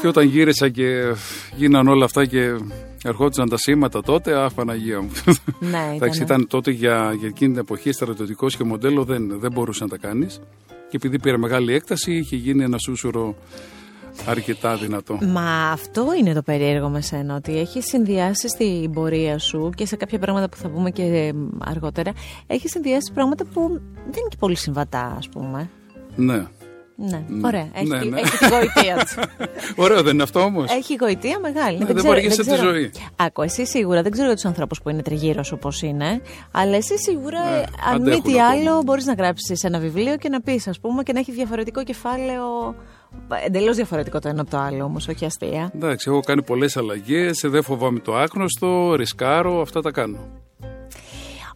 [0.00, 1.14] και όταν γύρισα και
[1.56, 2.56] γίναν όλα αυτά και
[3.04, 5.10] ερχόντουσαν τα σήματα τότε, αχ Παναγία μου.
[5.58, 9.84] Ναι, Εντάξει, ήταν τότε για, για εκείνη την εποχή στρατιωτικός και μοντέλο δεν, δεν μπορούσε
[9.84, 10.40] να τα κάνεις.
[10.66, 13.34] Και επειδή πήρε μεγάλη έκταση, είχε γίνει ένα σούσουρο
[14.26, 15.18] αρκετά δυνατό.
[15.22, 19.96] Μα αυτό είναι το περίεργο με σένα, ότι έχεις συνδυάσει στην πορεία σου και σε
[19.96, 22.12] κάποια πράγματα που θα πούμε και αργότερα,
[22.46, 25.70] έχεις συνδυάσει πράγματα που δεν είναι και πολύ συμβατά, ας πούμε.
[26.16, 26.46] Ναι.
[26.96, 27.68] Ναι, ωραία.
[27.74, 28.20] Έχει, ναι, ναι.
[28.20, 29.44] έχει τη γοητεία του.
[29.82, 30.70] Ωραίο, δεν είναι αυτό όμως.
[30.70, 31.78] Έχει γοητεία μεγάλη.
[31.78, 32.92] Ναι, δεν, δεν μπορεί να τη ζωή.
[33.16, 36.76] Άκου, εσύ σίγουρα δεν ξέρω για τους ανθρώπους που είναι τριγύρω σου πώς είναι, αλλά
[36.76, 40.68] εσύ σίγουρα, ναι, αν μη τι άλλο, μπορείς να γράψεις ένα βιβλίο και να πεις,
[40.68, 42.74] ας πούμε, και να έχει διαφορετικό κεφάλαιο.
[43.46, 45.70] Εντελώς διαφορετικό το ένα από το άλλο όμως, όχι αστεία.
[45.74, 50.18] Εντάξει, έχω κάνει πολλές αλλαγές, δεν φοβάμαι το άγνωστο, ρισκάρω, αυτά τα κάνω.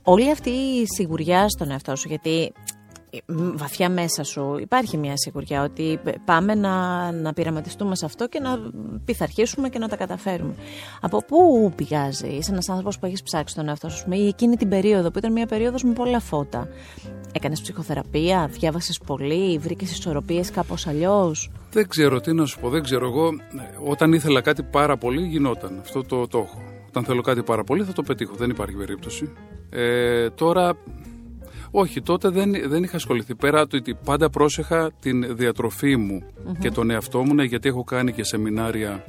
[0.03, 2.53] Όλη αυτή η σιγουριά στον εαυτό σου, γιατί
[3.55, 8.59] βαθιά μέσα σου υπάρχει μια σιγουριά ότι πάμε να, να πειραματιστούμε σε αυτό και να
[9.05, 10.55] πειθαρχήσουμε και να τα καταφέρουμε.
[11.01, 14.69] Από πού πηγάζει, είσαι ένας άνθρωπος που έχεις ψάξει τον εαυτό σου, ή εκείνη την
[14.69, 16.69] περίοδο που ήταν μια περίοδος με πολλά φώτα.
[17.33, 22.83] Έκανες ψυχοθεραπεία, διάβασες πολύ, βρήκες ισορροπίες κάπως αλλιώς; Δεν ξέρω τι να σου πω, δεν
[22.83, 23.07] ξέρω.
[23.07, 23.31] Εγώ
[23.87, 25.79] όταν ήθελα κάτι πάρα πολύ γινόταν.
[25.81, 26.63] Αυτό το, το έχω.
[26.89, 28.35] Όταν θέλω κάτι πάρα πολύ θα το πετύχω.
[28.35, 29.33] Δεν υπάρχει περίπτωση.
[29.71, 30.77] Ε, τώρα
[31.71, 33.35] όχι, τότε δεν, δεν είχα ασχοληθεί.
[33.35, 36.23] Πέρα του ότι πάντα πρόσεχα την διατροφή μου
[36.59, 39.05] και τον εαυτό μου, ναι, γιατί έχω κάνει και σεμινάρια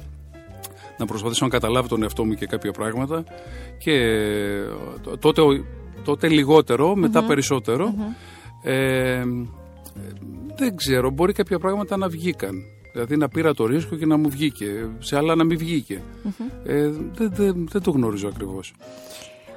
[0.98, 3.24] να προσπαθήσω να καταλάβω τον εαυτό μου και κάποια πράγματα.
[3.78, 5.42] Και ε, τότε,
[6.04, 6.94] τότε λιγότερο,
[7.26, 7.94] περισσότερο.
[8.62, 9.24] Ε,
[10.56, 12.54] δεν ξέρω, μπορεί κάποια πράγματα να βγήκαν.
[12.92, 16.02] Δηλαδή να πήρα το ρίσκο και να μου βγήκε, σε άλλα να μην βγηκε
[16.64, 18.74] Ε, δεν, δεν, δεν το γνωρίζω ακριβώς.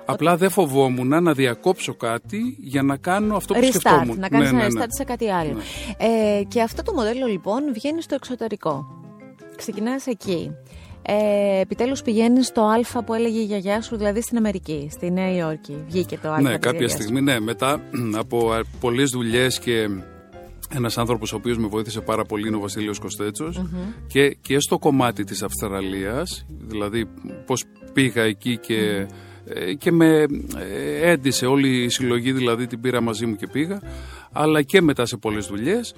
[0.06, 4.20] Απλά δεν φοβόμουν να διακόψω κάτι για να κάνω αυτό που restart, σκεφτόμουν.
[4.20, 4.86] Να κάνεις ναι, ένα ναι, ναι.
[4.90, 5.54] σε κάτι άλλο.
[5.54, 5.64] Ναι.
[6.38, 8.86] Ε, και αυτό το μοντέλο λοιπόν βγαίνει στο εξωτερικό.
[9.56, 10.52] Ξεκινάς εκεί.
[11.02, 15.36] Ε, επιτέλους πηγαίνεις στο Α που έλεγε η γιαγιά σου, δηλαδή στην Αμερική, στη Νέα
[15.36, 15.84] Υόρκη.
[15.88, 16.42] Βγήκε το Α.
[16.42, 17.40] Ναι, κάποια στιγμή, ναι.
[17.40, 17.82] Μετά
[18.24, 19.88] από πολλές δουλειές και
[20.76, 23.00] ένας άνθρωπος ο οποίος με βοήθησε πάρα πολύ είναι ο Βασίλειος
[24.08, 27.06] και, και στο κομμάτι της Αυστραλίας, δηλαδή
[27.46, 27.64] πώς
[27.94, 29.06] πήγα εκεί και ε,
[29.78, 30.26] και με
[30.58, 33.82] ε, έντυσε όλη η συλλογή, δηλαδή την πήρα μαζί μου και πήγα,
[34.32, 35.94] αλλά και μετά σε πολλές δουλειές.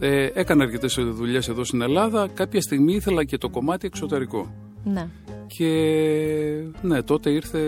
[0.00, 4.54] Ε, έκανα αρκετές δουλειές εδώ στην Ελλάδα, κάποια στιγμή ήθελα και το κομμάτι εξωτερικό.
[4.84, 5.08] Ναι.
[5.46, 5.70] Και
[6.82, 7.58] ναι, τότε ήρθε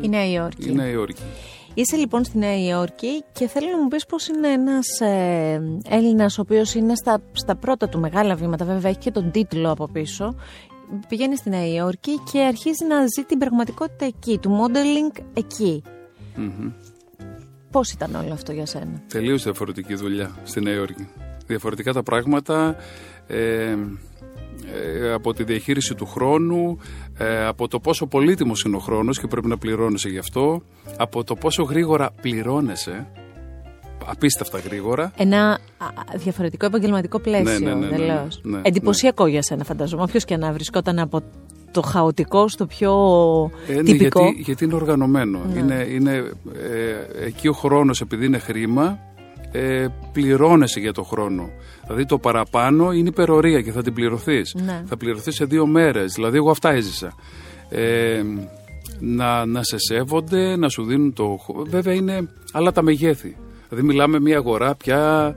[0.00, 0.68] η Νέα Υόρκη.
[0.68, 1.22] Η Νέα Υόρκη.
[1.74, 6.38] Είσαι λοιπόν στη Νέα Υόρκη και θέλω να μου πεις πώς είναι ένας ε, Έλληνας
[6.38, 9.88] ο οποίος είναι στα, στα πρώτα του μεγάλα βήματα, βέβαια έχει και τον τίτλο από
[9.92, 10.34] πίσω
[11.08, 15.82] πηγαίνει στη Νέα Υόρκη και αρχίζει να ζει την πραγματικότητα εκεί, του modeling εκεί.
[16.36, 16.72] Mm-hmm.
[17.70, 21.08] Πώς ήταν όλο αυτό για σένα; Τελείως διαφορετική δουλειά στη Νέα Υόρκη.
[21.46, 22.76] Διαφορετικά τα πράγματα
[23.26, 23.76] ε,
[24.74, 26.78] ε, από τη διαχείριση του χρόνου,
[27.18, 30.62] ε, από το πόσο πολύτιμος είναι ο χρόνος και πρέπει να πληρώνεσαι γι' αυτό,
[30.96, 33.06] από το πόσο γρήγορα πληρώνεσαι
[34.06, 35.12] απίστευτα γρήγορα.
[35.16, 35.58] Ένα
[36.16, 37.58] διαφορετικό επαγγελματικό πλαίσιο.
[37.58, 40.02] Ναι, ναι, ναι, ναι, ναι Εντυπωσιακό για σένα, φανταζόμαι.
[40.02, 41.22] Όποιος και να βρισκόταν από
[41.70, 42.92] το χαοτικό στο πιο
[43.68, 44.22] ε, τυπικό.
[44.22, 45.38] Γιατί, γιατί είναι οργανωμένο.
[45.56, 46.14] Είναι, είναι,
[46.54, 48.98] ε, εκεί ο χρόνος επειδή είναι χρήμα
[49.52, 51.50] ε, πληρώνεσαι για το χρόνο.
[51.82, 54.54] Δηλαδή το παραπάνω είναι υπερορία και θα την πληρωθείς.
[54.54, 54.82] Ναι.
[54.86, 56.12] Θα πληρωθείς σε δύο μέρες.
[56.12, 57.12] Δηλαδή, εγώ αυτά έζησα.
[57.68, 58.22] Ε,
[58.98, 61.38] να, να σε σέβονται, να σου δίνουν το.
[61.66, 63.36] Βέβαια είναι άλλα τα μεγέθη.
[63.70, 65.34] Δηλαδή μιλάμε μια αγορά πια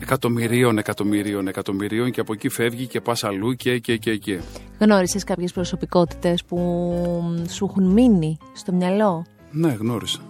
[0.00, 4.40] εκατομμυρίων, εκατομμυρίων, εκατομμυρίων και από εκεί φεύγει και πας αλλού και και και και.
[4.78, 6.56] Γνώρισες κάποιες προσωπικότητες που
[7.48, 10.20] σου έχουν μείνει στο μυαλό; Ναι, γνώρισα.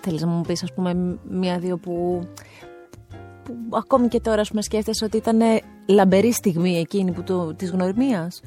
[0.00, 2.26] Θέλεις να μου πεις ας πούμε μία-δύο που,
[3.44, 5.38] που ακόμη και τώρα πούμε, σκέφτεσαι ότι ήταν
[5.86, 8.40] λαμπερή στιγμή εκείνη που το, της γνωριμίας;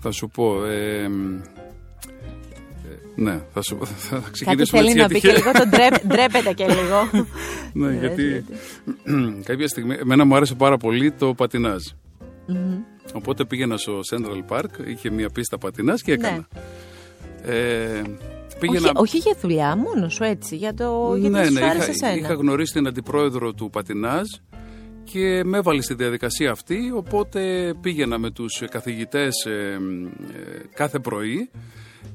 [0.00, 1.08] Θα σου πω, ε,
[3.18, 5.68] ναι, θα, σου, θα ξεκινήσουμε Κάτι θέλει να πει και λίγο, τον
[6.08, 7.26] ντρέπεται και λίγο.
[7.80, 8.44] ναι, γιατί
[9.48, 11.82] κάποια στιγμή, εμένα μου άρεσε πάρα πολύ το πατινάζ.
[13.12, 16.36] Οπότε πήγαινα στο Central Park, είχε μια πίστα πατινάζ και έκανα.
[16.36, 17.52] Ναι.
[17.52, 18.02] Ε,
[18.60, 18.90] πήγαινα...
[18.94, 22.34] όχι, όχι, για δουλειά, μόνος σου έτσι, για το γιατί ναι, ναι, άρεσε είχα, είχα
[22.34, 24.26] γνωρίσει την αντιπρόεδρο του πατινάζ
[25.04, 29.78] και με έβαλε στη διαδικασία αυτή, οπότε πήγαινα με τους καθηγητές ε, ε,
[30.74, 31.50] κάθε πρωί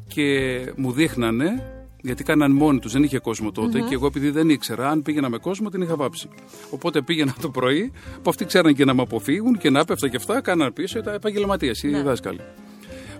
[0.07, 4.89] και μου δείχνανε γιατί κάναν μόνοι τους, δεν είχε κόσμο και εγώ επειδή δεν ήξερα,
[4.89, 6.29] αν πήγαινα με κόσμο την είχα βάψει.
[6.69, 10.15] Οπότε πήγαινα το πρωί, που αυτοί ξέραν και να με αποφύγουν και να πέφτα και
[10.15, 12.01] αυτά, κάναν πίσω τα επαγγελματίες, οι ναι.
[12.01, 12.39] δάσκαλοι.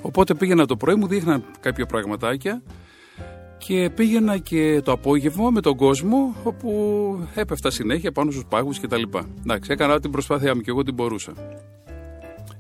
[0.02, 2.62] Οπότε πήγαινα το πρωί, μου δείχναν κάποια πραγματάκια
[3.58, 8.88] και πήγαινα και το απόγευμα με τον κόσμο όπου έπεφτα συνέχεια πάνω στους πάγους και
[8.88, 9.28] τα λοιπά.
[9.40, 11.34] Εντάξει, έκανα την προσπάθειά μου και εγώ την μπορούσα.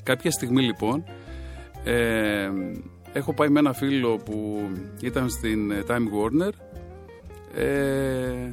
[0.03, 1.03] Κάποια στιγμή λοιπόν
[1.83, 2.49] ε,
[3.13, 4.67] Έχω πάει με ένα φίλο που
[5.01, 6.51] ήταν στην ε, Time Warner
[7.55, 8.51] ε,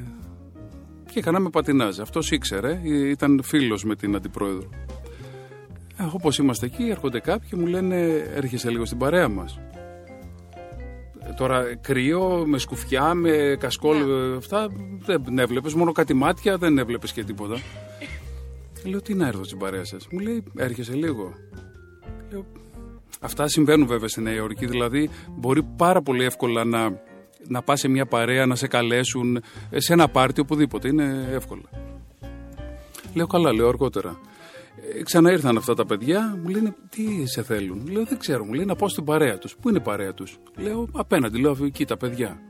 [1.12, 2.01] και κάναμε πατινάζ.
[2.01, 4.68] Αυτός ήξερε, ε, ήταν φίλος με την αντιπρόεδρο.
[5.97, 7.97] Ε, όπως είμαστε εκεί, έρχονται κάποιοι και μου λένε
[8.35, 9.61] έρχεσαι λίγο στην παρέα μας.
[11.29, 14.31] Ε, τώρα κρύο, με σκουφιά, με κασκόλ, yeah.
[14.31, 14.37] Ναι.
[14.37, 14.68] αυτά
[15.05, 17.57] δεν έβλεπες, μόνο κάτι μάτια, δεν έβλεπες και τίποτα.
[18.90, 20.09] Λέω τι να έρθω στην παρέα σας.
[20.11, 21.33] Μου λέει έρχεσαι λίγο.
[22.31, 22.47] Λέω
[23.20, 24.66] Αυτά συμβαίνουν βέβαια στη Νέα Υόρκη.
[24.66, 27.02] Δηλαδή, μπορεί πάρα πολύ εύκολα να,
[27.48, 29.42] να πας σε μια παρέα, να σε καλέσουν
[29.76, 30.88] σε ένα πάρτι, οπουδήποτε.
[30.88, 31.68] Είναι εύκολα.
[33.14, 34.18] Λέω καλά, λέω αργότερα.
[34.94, 38.52] Ε, ξανά ήρθαν αυτά τα παιδιά, μου λένε τι σε θέλουν; Λέω δεν ξέρω, μου
[38.52, 39.57] λένε να πάω στην παρέα τους.
[39.61, 42.40] Πού είναι η παρέα τους; Λέω απέναντι, λέω εκεί τα παιδιά.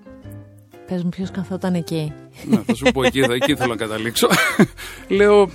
[0.86, 2.12] Πες μου ποιος καθόταν εκεί.
[2.48, 4.28] Να, θα σου πω εκεί, θα, εκεί θέλω να καταλήξω.
[5.08, 5.50] Λέω,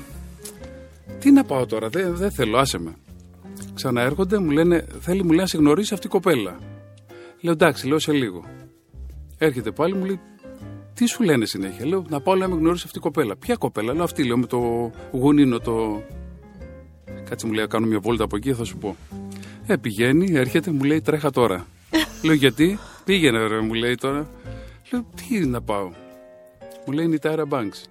[1.20, 2.96] τι να πάω τώρα, δεν, δεν θέλω, άσε με.
[3.74, 6.60] Ξαναέρχονται, μου λένε, θέλει μου λέει να σε γνωρίσει αυτή η κοπέλα.
[7.42, 8.44] Λέω, εντάξει, λέω σε λίγο.
[9.38, 10.20] Έρχεται πάλι, μου λέει,
[10.94, 13.36] τι σου λένε συνέχεια; Λέω, να πάω να με γνωρίσει αυτή η κοπέλα.
[13.36, 16.04] Ποια κοπέλα, λέω, αυτή, λέω, με το γουνίνο, το.
[17.30, 18.96] Κάτσε μου λέει, κάνω μια βόλτα από εκεί, θα σου πω.
[19.66, 21.68] Ε, πηγαίνει, έρχεται, μου λέει, τρέχα τώρα.
[22.24, 24.30] λέω, γιατί, πήγαινε, ρε, μου λέει τώρα.
[24.92, 25.92] Λέω, τι να πάω.
[26.86, 27.84] Μου λέει, είναι η Tyra Banks.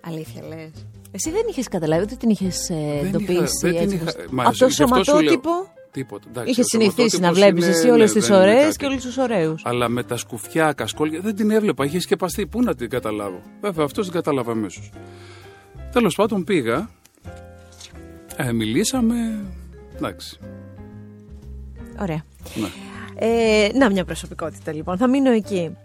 [0.00, 0.86] Αλήθεια λες.
[1.16, 3.94] Εσύ δεν είχες καταλάβει ότι την είχες Δεν εντοπίσει είχα- δεν την έτσι.
[3.94, 5.50] είχα- όπως- Μα, Από το γι' αυτό σου λέω- σωματότυπο
[5.90, 6.24] Τίποτα.
[6.28, 8.64] Εντάξει, είχες ο συνηθίσει να σωματότυπος βλέπεις είναι- εσύ όλες ναι, τις δεν είναι ωραίες
[8.64, 8.76] κάτι.
[8.76, 9.62] και όλους τους ωραίους.
[9.64, 11.84] Αλλά με τα σκουφιά, κασκόλια δεν την έβλεπα.
[11.84, 12.46] Είχε σκεπαστεί.
[12.46, 14.90] Πού να την καταλάβω; Βέβαια, αυτό την κατάλαβα αμέσως.
[15.92, 16.88] Τέλος πάντων πήγα.
[18.36, 19.14] Ε, μιλήσαμε.
[19.96, 20.38] Εντάξει.
[22.00, 22.24] Ωραία.
[22.54, 22.68] Ναι.
[23.18, 24.96] Ε, να μια προσωπικότητα λοιπόν.
[24.96, 25.76] Θα μείνω εκεί.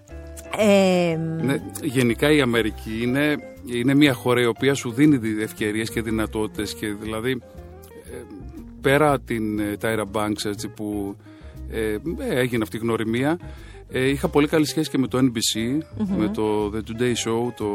[0.58, 3.38] Ε, Ναι, γενικά η Αμερική είναι,
[3.74, 7.42] είναι μια χώρα η οποία σου δίνει ευκαιρίες και δυνατότητες και δηλαδή
[8.12, 8.18] ε,
[8.82, 11.16] πέρα την ε, Tyra Banks έτσι, που
[11.70, 13.38] ε, ε, έγινε αυτή η γνωριμία
[13.94, 15.78] ε, είχα πολύ καλή σχέση και με το NBC,
[16.18, 17.66] με το The Today Show, το,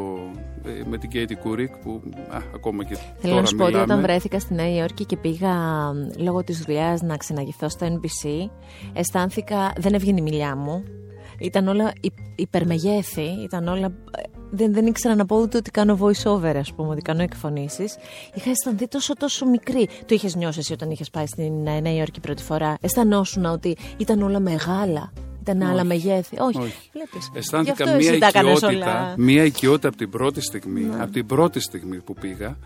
[0.65, 3.73] ε, με την Katie Couric που α, ακόμα και Θέλω τώρα να σου πω ότι
[3.73, 3.93] μιλάμε.
[3.93, 5.55] όταν βρέθηκα στη Νέα Υόρκη και πήγα
[5.93, 8.51] μ, λόγω της δουλειάς να ξεναγηθώ στο NBC,
[8.93, 10.85] αισθάνθηκα, δεν έβγαινε η μιλιά μου.
[11.41, 13.87] Ήταν όλα υ- υπερμεγέθη, ήταν όλα...
[13.87, 17.23] ε, Δεν, δεν ήξερα να πω ούτε ότι κάνω voice over, ας πούμε, ότι κάνω
[17.23, 17.97] εκφωνήσεις.
[18.35, 19.89] Είχα αισθανθεί τόσο τόσο μικρή.
[20.07, 23.77] Το είχες νιώσει εσύ όταν είχες πάει στην ε, Νέα Υόρκη πρώτη φορά; Αισθανόσουν ότι
[23.97, 25.13] ήταν όλα μεγάλα.
[25.41, 26.59] Ήταν άλλα μεγέθη; Όχι.
[26.59, 26.91] Όχι.
[26.93, 27.29] Βλέπεις.
[27.33, 29.15] Γι' Αισθάνθηκα αυτό μια εσύ τα έκανες οικειότητα, όλα.
[29.17, 29.25] Ναι.
[29.25, 32.59] μια οικειότητα από την πρώτη στιγμή, από την πρώτη στιγμή που πήγα,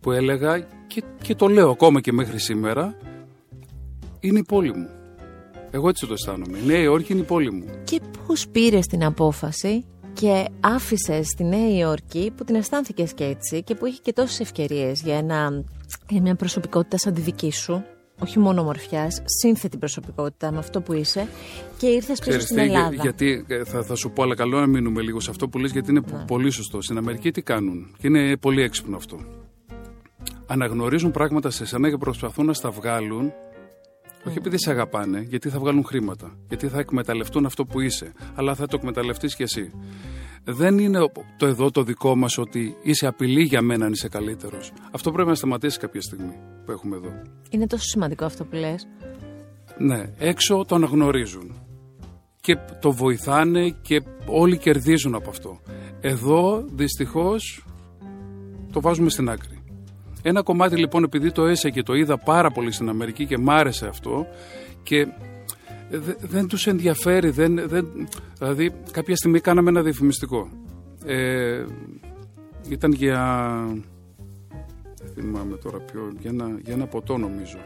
[0.00, 2.94] που έλεγα και, και το λέω ακόμα και μέχρι σήμερα,
[4.20, 4.88] είναι η πόλη μου.
[5.74, 6.58] Εγώ έτσι το αισθάνομαι.
[6.58, 7.64] Η Νέα Υόρκη είναι η πόλη μου.
[7.84, 13.62] Και πώς πήρες την απόφαση και άφησες στη Νέα Υόρκη που την αισθάνθηκες και έτσι
[13.62, 15.64] και που είχε και τόσες ευκαιρίες για, ένα,
[16.08, 17.84] για μια προσωπικότητα σαν τη δική σου,
[18.22, 21.26] όχι μόνο ομορφιάς, σύνθετη προσωπικότητα με αυτό που είσαι
[21.78, 22.94] και ήρθες πίσω Ξέρεις στην τι, για- Ελλάδα.
[23.02, 25.72] γιατί ε, θα, θα σου πω, αλλά καλό να μείνουμε λίγο σε αυτό που λες,
[25.72, 26.24] γιατί είναι Ναι.
[26.26, 26.82] πολύ σωστό.
[26.82, 29.18] Στην Αμερική τι κάνουν, και είναι πολύ έξυπνο αυτό.
[30.46, 33.32] Αναγνωρίζουν πράγματα σε σένα και προσπαθούν να στα βγάλουν
[34.24, 36.36] όχι επειδή σε αγαπάνε, γιατί θα βγάλουν χρήματα.
[36.48, 38.12] Γιατί θα εκμεταλλευτούν αυτό που είσαι.
[38.34, 39.70] Αλλά θα το εκμεταλλευτείς κι εσύ.
[40.44, 40.98] Δεν είναι
[41.36, 44.72] το εδώ το δικό μας ότι είσαι απειλή για μένα αν είσαι καλύτερος.
[44.92, 47.22] Αυτό πρέπει να σταματήσει κάποια στιγμή που έχουμε εδώ.
[47.50, 48.88] Είναι τόσο σημαντικό αυτό που λες.
[49.78, 51.60] Ναι, έξω το αναγνωρίζουν.
[52.40, 55.60] Και το βοηθάνε και όλοι κερδίζουν από αυτό.
[56.00, 57.64] Εδώ δυστυχώς
[58.72, 59.61] το βάζουμε στην άκρη.
[60.22, 63.50] Ένα κομμάτι λοιπόν επειδή το έσα και το είδα πάρα πολύ στην Αμερική και μ'
[63.50, 64.26] άρεσε αυτό
[64.82, 65.06] και
[65.90, 67.86] δε- δεν τους ενδιαφέρει, δεν, δεν,
[68.38, 70.48] δηλαδή κάποια στιγμή κάναμε ένα διαφημιστικό.
[71.06, 71.64] Ε,
[72.68, 73.48] ήταν για,
[75.02, 77.58] δεν θυμάμαι τώρα ποιο, για ένα, για ένα ποτό νομίζω.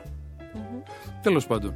[1.22, 1.74] Τέλος πάντων,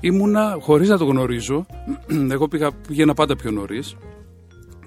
[0.00, 1.66] ήμουνα χωρίς να το γνωρίζω,
[2.32, 3.96] εγώ πήγα, πήγαινα πάντα πιο νωρίς,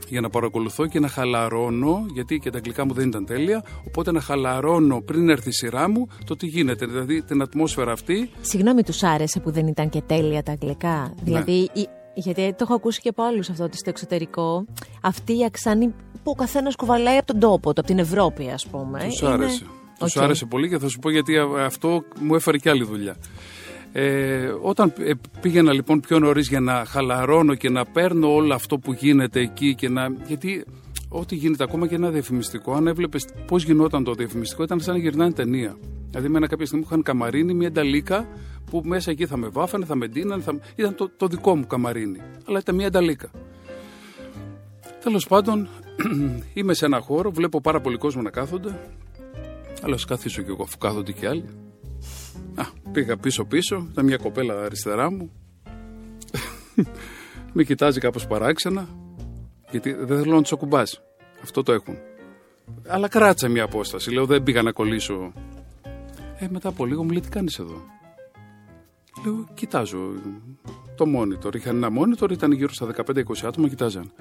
[0.08, 4.12] για να παρακολουθώ και να χαλαρώνω, γιατί και τα αγγλικά μου δεν ήταν τέλεια, οπότε
[4.12, 8.30] να χαλαρώνω πριν έρθει η σειρά μου το τι γίνεται, δηλαδή την ατμόσφαιρα αυτή.
[8.41, 11.13] Συγγνώμη, τους άρεσε που δεν ήταν και τέλεια τα αγγλικά.
[11.24, 14.65] Δηλαδή, η- γιατί το έχω ακούσει και από άλλους αυτό ότι στο εξωτερικό
[15.02, 15.88] αυτή η αξάν
[16.24, 19.00] που ο καθένας κουβαλάει από τον τόπο του, από την Ευρώπη, ας πούμε.
[19.04, 19.65] Τους είναι- άρεσε.
[20.00, 20.24] Τους Οκ.
[20.24, 23.15] άρεσε πολύ και θα σου πω γιατί α- αυτό μου έφερε και άλλη δουλειά.
[23.91, 28.78] Ε, όταν ε, πήγαινα λοιπόν πιο νωρίς για να χαλαρώνω και να παίρνω όλο αυτό
[28.78, 30.08] που γίνεται εκεί και να.
[30.28, 30.65] Γιατί
[31.10, 35.00] ό,τι γίνεται, ακόμα και ένα διαφημιστικό, αν έβλεπες πώς γινόταν το διαφημιστικό, ήταν σαν να
[35.00, 35.78] γυρνάνε ταινία.
[36.10, 38.28] Δηλαδή, με ένα κάποια στιγμή που είχαν καμαρίνι, μια νταλίκα
[38.69, 40.60] που μέσα εκεί θα με βάφανε, θα με ντύνανε, θα...
[40.76, 42.21] ήταν το, το δικό μου καμαρίνι.
[42.47, 43.30] Αλλά ήταν μια νταλίκα.
[45.04, 45.67] Τέλος πάντων,
[46.54, 48.80] είμαι σε ένα χώρο, βλέπω πάρα πολύ κόσμο να κάθονται.
[49.82, 51.45] Αλλά ας καθίσω κι εγώ, αφού κάθονται κι άλλοι.
[52.58, 55.32] Α, πήγα πίσω-πίσω, ήταν μια κοπέλα αριστερά μου.
[57.54, 58.88] Με κοιτάζει κάπως παράξενα,
[59.72, 61.02] γιατί δεν θέλω να τους ακουμπάς.
[61.43, 61.96] Αυτό το έχουν.
[62.88, 65.34] Αλλά κράτησα μια απόσταση, λέω δεν πήγα να κολλήσω.
[66.39, 67.86] Ε, μετά από λίγο μου λέει τι κάνεις εδώ;
[69.26, 70.12] Λέω, κοιτάζω
[70.96, 71.56] το monitor.
[71.56, 74.12] Είχαν ένα monitor, ήταν γύρω στα 15-20 άτομα, κοιτάζαν.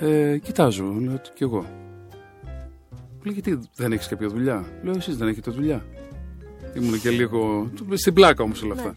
[0.00, 1.66] Ε, κοιτάζω, λέω κι εγώ.
[2.92, 5.84] Μου λέει, γιατί δεν έχεις κάποια δουλειά; Λέω, εσείς δεν έχετε δουλειά.
[6.76, 8.94] Ήμουν και λίγο στην πλάκα όμως όλα αυτά.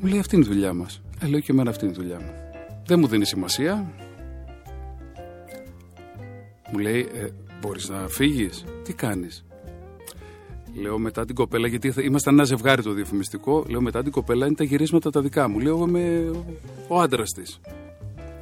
[0.00, 1.00] Μου λέει, αυτή είναι η δουλειά μας.
[1.22, 2.30] Ε, λέω και εμένα αυτή είναι η δουλειά μου.
[2.86, 3.86] Δεν μου δίνει σημασία.
[6.72, 7.26] Μου λέει, ε,
[7.60, 9.44] μπορείς να φύγεις; Τι κάνεις;
[10.80, 13.64] Λέω μετά την κοπέλα, γιατί θα- ήμασταν ένα ζευγάρι το διαφημιστικό.
[13.68, 15.58] Λέω μετά την κοπέλα είναι τα γυρίσματα τα δικά μου.
[15.60, 16.30] Λέω εγώ είμαι
[16.88, 17.60] ο άντρας της.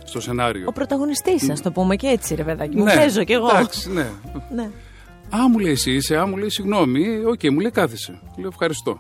[0.05, 0.65] στο σενάριο.
[0.69, 2.77] Ο πρωταγωνιστής, ας το πούμε και έτσι, ρε παιδάκι.
[2.77, 3.49] Μου Ναι, παίζω κι εγώ.
[3.49, 4.07] Εντάξει, ναι.
[4.55, 4.71] Ναι.
[5.37, 8.21] Α, μου λέει εσύ είσαι, α, μου λέει συγγνώμη, οκ, μου λέει κάθισε.
[8.39, 8.99] Λέω ευχαριστώ.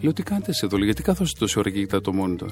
[0.00, 2.48] Λέω τι κάνετε εσύ εδώ, λέει, γιατί καθόσαστε τόση ώρα και κοιτάτε το monitor;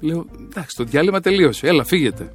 [0.00, 2.32] Λέω εντάξει, το διάλειμμα τελείωσε, έλα φύγετε.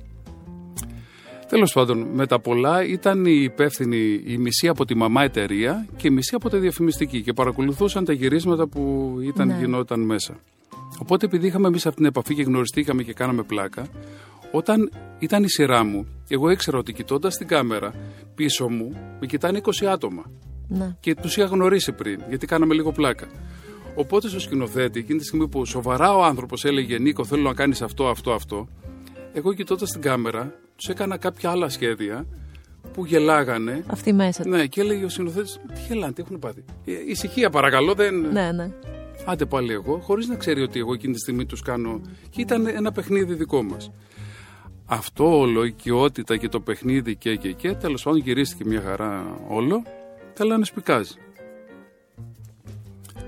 [1.49, 6.07] Τέλος πάντων, με τα πολλά ήταν η υπεύθυνη η μισή από τη μαμά εταιρεία και
[6.07, 9.57] η μισή από τη διαφημιστική και παρακολουθούσαν τα γυρίσματα που ήταν, Ναι.
[9.59, 10.39] γινόταν μέσα.
[10.99, 13.87] Οπότε επειδή είχαμε εμείς αυτή την επαφή και γνωριστήκαμε και κάναμε πλάκα,
[14.55, 17.93] όταν ήταν η σειρά μου, εγώ ήξερα ότι κοιτώντας την κάμερα
[18.35, 20.31] πίσω μου, με κοιτάνε 20 άτομα.
[20.67, 20.95] Ναι.
[20.99, 23.27] Και τους είχα γνωρίσει πριν, γιατί κάναμε λίγο πλάκα.
[23.95, 27.81] Οπότε στο σκηνοθέτη, εκείνη τη στιγμή που σοβαρά ο άνθρωπος έλεγε Νίκο, θέλω να κάνεις
[27.81, 28.67] αυτό, αυτό, αυτό,
[29.33, 32.25] εγώ κοιτώντας την κάμερα, τους έκανα κάποια άλλα σχέδια
[32.93, 33.83] που γελάγανε.
[33.87, 34.49] Αυτή μέσα του.
[34.49, 38.19] Ναι, και έλεγε ο σκηνοθέτης, Τι γελάνε, τι έχουν πάθει; Ε, ησυχία, παρακαλώ, δεν.
[38.19, 38.71] Ναι, ναι.
[39.25, 42.01] Άντε πάλι εγώ, χωρίς να ξέρει ότι εγώ εκείνη τη στιγμή τους κάνω.
[42.29, 43.91] Και ήταν ένα παιχνίδι δικό μας.
[44.85, 49.37] Αυτό όλο, η οικειότητα και το παιχνίδι και και και, τέλος πάντων γυρίστηκε μια χαρά
[49.49, 49.83] όλο.
[50.33, 51.13] Θέλω να σπικάζει.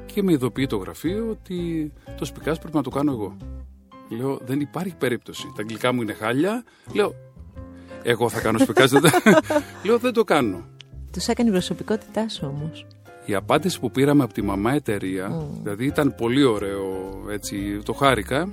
[0.06, 3.38] Και με ειδοποιεί το γραφείο ότι το σπικάζ πρέπει να το κάνω εγώ.
[4.10, 5.44] Λέω, δεν υπάρχει περίπτωση.
[5.56, 6.64] Τα αγγλικά μου είναι χάλια.
[6.94, 7.14] Λέω,
[8.04, 8.92] εγώ θα κάνω σπικάζ.
[8.92, 9.12] δεν-
[9.86, 10.66] Λέω, δεν το κάνω.
[11.12, 12.86] Τους έκανε η προσωπικότητά σου όμως.
[13.26, 18.50] Η απάντηση που πήραμε από τη μαμά εταιρεία, δηλαδή ήταν πολύ ωραίο, έτσι, το χάρηκα,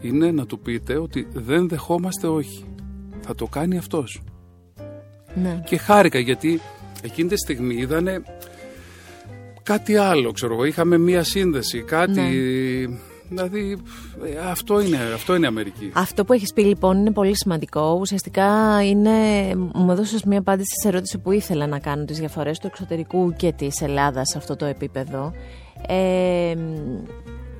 [0.00, 2.64] είναι να του πείτε ότι δεν δεχόμαστε όχι.
[3.20, 4.22] Θα το κάνει αυτός.
[5.34, 5.62] Ναι.
[5.66, 6.60] Και χάρηκα γιατί
[7.02, 8.22] εκείνη τη στιγμή είδανε
[9.62, 10.64] κάτι άλλο, ξέρω εγώ.
[10.64, 12.20] Είχαμε μία σύνδεση, κάτι...
[13.30, 13.78] Δηλαδή,
[14.24, 15.90] ε, αυτό είναι, αυτό είναι Αμερική.
[15.94, 17.96] Αυτό που έχεις πει λοιπόν είναι πολύ σημαντικό.
[18.00, 19.10] Ουσιαστικά είναι,
[19.54, 23.52] μου έδωσες μια απάντηση σε ερώτηση που ήθελα να κάνω τις διαφορές του εξωτερικού και
[23.52, 25.32] της Ελλάδας σε αυτό το επίπεδο.
[25.88, 26.54] Ε,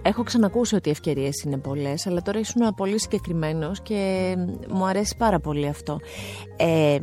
[0.09, 4.35] έχω ξανακούσει ότι οι ευκαιρίες είναι πολλές, αλλά τώρα ήσουν πολύ συγκεκριμένος και
[4.69, 6.01] μου αρέσει πάρα πολύ αυτό.
[6.57, 6.99] Ε,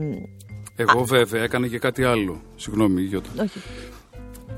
[0.76, 2.41] Εγώ βέβαια έκανα και κάτι άλλο.
[2.56, 3.30] Συγγνώμη, Γιώτα.
[3.41, 3.60] όχι.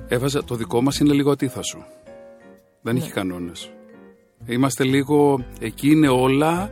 [0.08, 1.78] Έβαζα, το δικό μας είναι λίγο ατίθασο.
[2.82, 3.72] Δεν έχει κανόνες.
[4.46, 6.72] Είμαστε λίγο, εκεί είναι όλα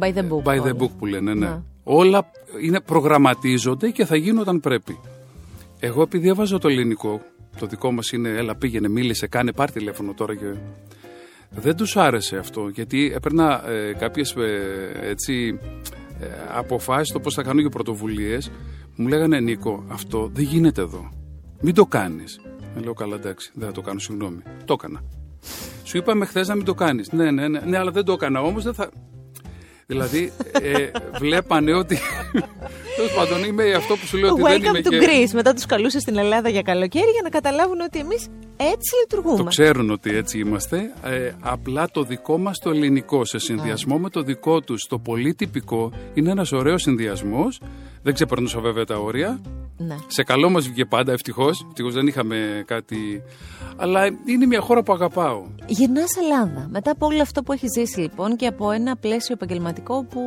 [0.00, 0.42] By the book.
[0.42, 0.74] by the όλα.
[0.78, 1.46] book που λένε, ναι.
[1.48, 1.60] Ναι.
[1.84, 2.30] Όλα
[2.62, 4.98] είναι, προγραμματίζονται και θα γίνουν όταν πρέπει.
[5.78, 7.20] Εγώ επειδή έβαζα το ελληνικό,
[7.58, 10.54] το δικό μας είναι έλα πήγαινε, μίλησε, κάνε, πάρ τηλέφωνο τώρα και...
[11.56, 15.58] Δεν τους άρεσε αυτό, γιατί έπαιρνα ε, κάποιες ε, έτσι,
[16.20, 18.50] ε, αποφάσεις το πώς θα κάνω και πρωτοβουλίες.
[18.96, 21.10] Μου λέγανε Νίκο, αυτό δεν γίνεται εδώ.
[21.60, 22.40] Μην το κάνεις.
[22.76, 24.42] Ε, λέω καλά εντάξει, δεν θα το κάνω, συγγνώμη.
[24.64, 25.02] Το έκανα.
[25.84, 27.12] Σου είπαμε χθες να μην το κάνεις.
[27.12, 28.90] Ναι, ναι, ναι, ναι, αλλά δεν το έκανα όμως, δεν θα...
[29.86, 31.98] Δηλαδή, ε, βλέπανε ότι.
[32.96, 35.00] Τέλος πάντων, είμαι αυτό που σου λέω ότι δεν είμαι Welcome to και.
[35.02, 35.30] Greece.
[35.32, 39.36] Μετά τους καλούσε στην Ελλάδα για καλοκαίρι για να καταλάβουν ότι εμείς έτσι λειτουργούμε.
[39.36, 40.92] Το ξέρουν ότι έτσι είμαστε.
[41.04, 45.34] Ε, απλά το δικό μας το ελληνικό σε συνδυασμό με το δικό τους το πολύ
[45.34, 47.60] τυπικό είναι ένας ωραίος συνδυασμός.
[48.04, 49.40] Δεν ξεπερνούσα βέβαια τα όρια.
[49.76, 49.96] Ναι.
[50.06, 51.64] Σε καλό μας βγήκε πάντα, ευτυχώς.
[51.68, 53.22] Ευτυχώς δεν είχαμε κάτι.
[53.76, 55.46] Αλλά είναι μια χώρα που αγαπάω.
[55.66, 56.68] Γυρνάς Ελλάδα.
[56.70, 60.20] Μετά από όλο αυτό που έχεις ζήσει λοιπόν και από ένα πλαίσιο επαγγελματικό που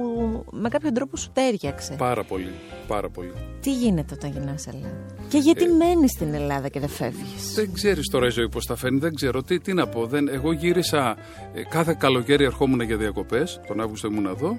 [0.51, 1.95] με κάποιον τρόπο σου τέριαξε.
[1.97, 2.51] Πάρα πολύ.
[2.87, 3.33] Πάρα πολύ.
[3.59, 4.95] Τι γίνεται όταν γυρνάς Ελλάδα;
[5.29, 8.65] Και γιατί Ε, μένεις στην Ελλάδα και δεν φεύγεις; Δεν ξέρεις τώρα η ζωή πώς
[8.65, 10.05] θα φαίνει, δεν ξέρω τι, τι να πω.
[10.05, 11.17] Δεν, εγώ γύρισα
[11.53, 13.59] ε, κάθε καλοκαίρι ερχόμουν για διακοπές.
[13.67, 14.57] Τον Αύγουστο ήμουν εδώ.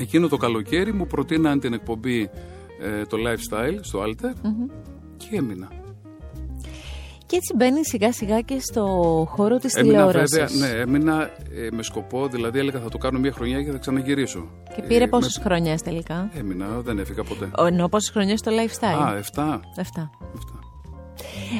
[0.00, 2.30] Εκείνο το καλοκαίρι μου προτείναν την εκπομπή
[2.80, 4.50] ε, το lifestyle στο Alter
[5.16, 5.68] και έμεινα.
[7.26, 8.84] Και έτσι μπαίνει σιγά σιγά και στο
[9.30, 10.38] χώρο της Έμεινα τηλεόρασης.
[10.38, 11.22] βέβαια, ναι, έμεινα
[11.54, 14.48] ε, με σκοπό, δηλαδή έλεγα θα το κάνω μια χρονιά και θα ξαναγυρίσω.
[14.76, 17.50] Και πήρε Ε, πόσες με- χρονιές τελικά; Έμεινα, δεν έφυγα ποτέ.
[17.58, 19.60] Ο- Ενώ πόσες χρονιές στο lifestyle; Α, 7.
[19.80, 20.20] Αυτά.
[20.36, 20.60] Αυτά.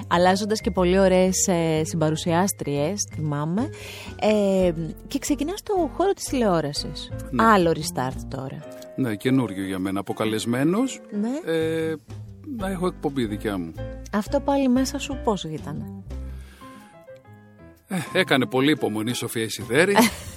[0.08, 3.70] Αλλάζοντας και πολύ ωραίες ε, συμπαρουσιάστριες, θυμάμαι.
[4.20, 4.72] Ε,
[5.06, 7.10] και ξεκινάς στο χώρο της τηλεόρασης.
[7.30, 7.44] Ναι.
[7.44, 8.58] Άλλο restart τώρα.
[8.96, 10.00] Ναι, καινούριο για μένα.
[10.00, 11.52] Αποκαλεσμένος Ναι.
[11.54, 11.94] ε,
[12.56, 13.72] να έχω εκπομπή δικιά μου.
[14.12, 16.04] Αυτό πάλι μέσα σου πώς ήταν.
[17.88, 19.94] Ε, έκανε πολύ υπομονή η Σοφία Ισιδέρη.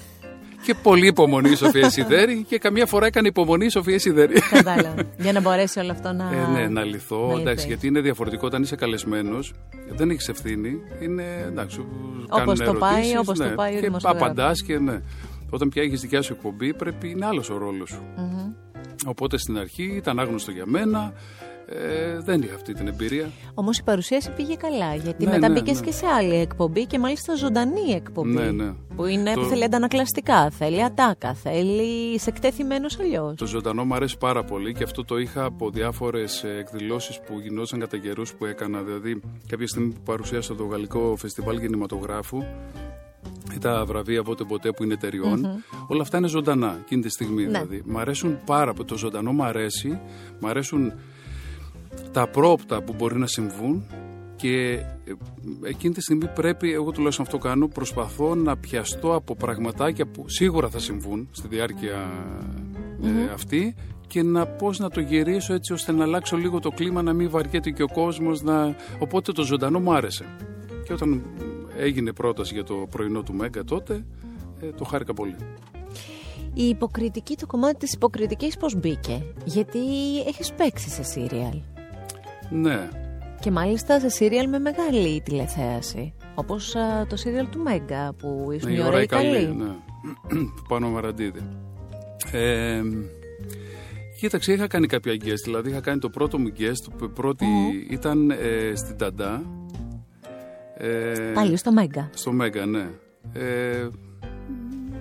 [0.64, 4.34] και πολύ υπομονή η Σοφία Ισιδέρη και καμιά φορά έκανε υπομονή η Σοφία Ισιδέρη.
[4.50, 4.94] Κατάλαβα.
[5.18, 6.24] Για να μπορέσει όλο αυτό να.
[6.24, 7.28] Ε, ναι, να λυθώ.
[7.28, 7.68] να εντάξει, λυθεί.
[7.68, 9.54] γιατί είναι διαφορετικό όταν είσαι καλεσμένος.
[9.96, 10.82] Δεν έχεις ευθύνη.
[11.02, 11.76] Είναι εντάξει.
[11.76, 11.88] σου
[12.30, 14.28] Όπως κάνουν το πάει, ερωτήσεις, όπως το ναι, πάει ο Και δημοσιογράφος.
[14.30, 15.02] απαντάς και ναι.
[15.50, 18.04] Όταν πια έχεις δικιά σου εκπομπή, πρέπει είναι άλλος ο ρόλος σου.
[19.06, 21.14] Οπότε στην αρχή ήταν άγνωστο για μένα.
[21.76, 23.30] Ε, δεν είχα αυτή την εμπειρία.
[23.54, 24.96] Όμως η παρουσίαση πήγε καλά.
[24.96, 25.86] Γιατί Ναι, μετά ναι, μπήκες ναι.
[25.86, 28.30] και σε άλλη εκπομπή και μάλιστα ζωντανή εκπομπή.
[28.30, 28.74] Ναι, ναι.
[28.96, 33.36] Που είναι, Το- θέλει αντανακλαστικά, θέλει ατάκα, θέλει σε εκτεθειμένος αλλιώς.
[33.36, 37.80] Το ζωντανό μου αρέσει πάρα πολύ και αυτό το είχα από διάφορες εκδηλώσεις που γινόταν
[37.80, 38.82] κατά καιρούς που έκανα.
[38.82, 42.38] Δηλαδή, κάποια στιγμή που παρουσίασα το Γαλλικό Φεστιβάλ Κινηματογράφου,
[43.56, 44.98] ή τα βραβεία Βότε Ποτέ που είναι
[45.88, 47.42] όλα αυτά είναι ζωντανά εκείνη τη στιγμή.
[47.44, 47.50] Ναι.
[47.50, 47.82] Δηλαδή.
[47.86, 48.88] Μ' αρέσουν πάρα πολύ.
[48.88, 50.00] Το ζωντανό μου αρέσει.
[50.40, 50.94] Μ' αρέσουν
[52.12, 53.86] τα πρόπτα που μπορεί να συμβούν
[54.36, 55.14] και ε,
[55.64, 60.70] εκείνη τη στιγμή πρέπει, εγώ τουλάχιστον αυτό κάνω, προσπαθώ να πιαστώ από πραγματάκια που σίγουρα
[60.70, 62.12] θα συμβούν στη διάρκεια
[63.04, 63.76] ε, αυτή
[64.08, 67.30] και να πώς να το γυρίσω έτσι ώστε να αλλάξω λίγο το κλίμα, να μην
[67.30, 68.42] βαριέται και ο κόσμος.
[68.42, 68.76] Να...
[69.00, 70.26] Οπότε το ζωντανό μου άρεσε.
[70.86, 71.24] Και όταν
[71.78, 74.06] έγινε πρόταση για το πρωινό του Μέγκα τότε,
[74.62, 75.36] ε, το χάρηκα πολύ.
[76.54, 79.80] Η υποκριτική, το κομμάτι της υποκριτικής πώς μπήκε; Γιατί
[80.28, 81.73] έχεις παίξει σε σύριαλ.
[82.54, 82.90] Ναι,
[83.40, 86.14] Και μάλιστα σε σύριαλ με μεγάλη τηλεθέαση.
[86.36, 89.46] Όπως α, το σύριαλ του Μέγκα που ήσουν Ναι, η ώρα η καλή.
[89.58, 89.66] ναι.
[90.30, 91.40] Του Πάνο Μαραντίδη.
[92.32, 92.82] Ε,
[94.20, 95.42] κοίταξε, είχα κάνει κάποια guest.
[95.44, 96.92] Δηλαδή, είχα κάνει το πρώτο μου guest.
[96.98, 97.46] που πρώτη
[97.90, 99.42] ήταν ε, στην Ταντά.
[100.78, 102.10] Ε, Πάλι στο Μέγκα.
[102.14, 102.88] Στο Μέγκα, ναι.
[103.34, 103.88] Ε,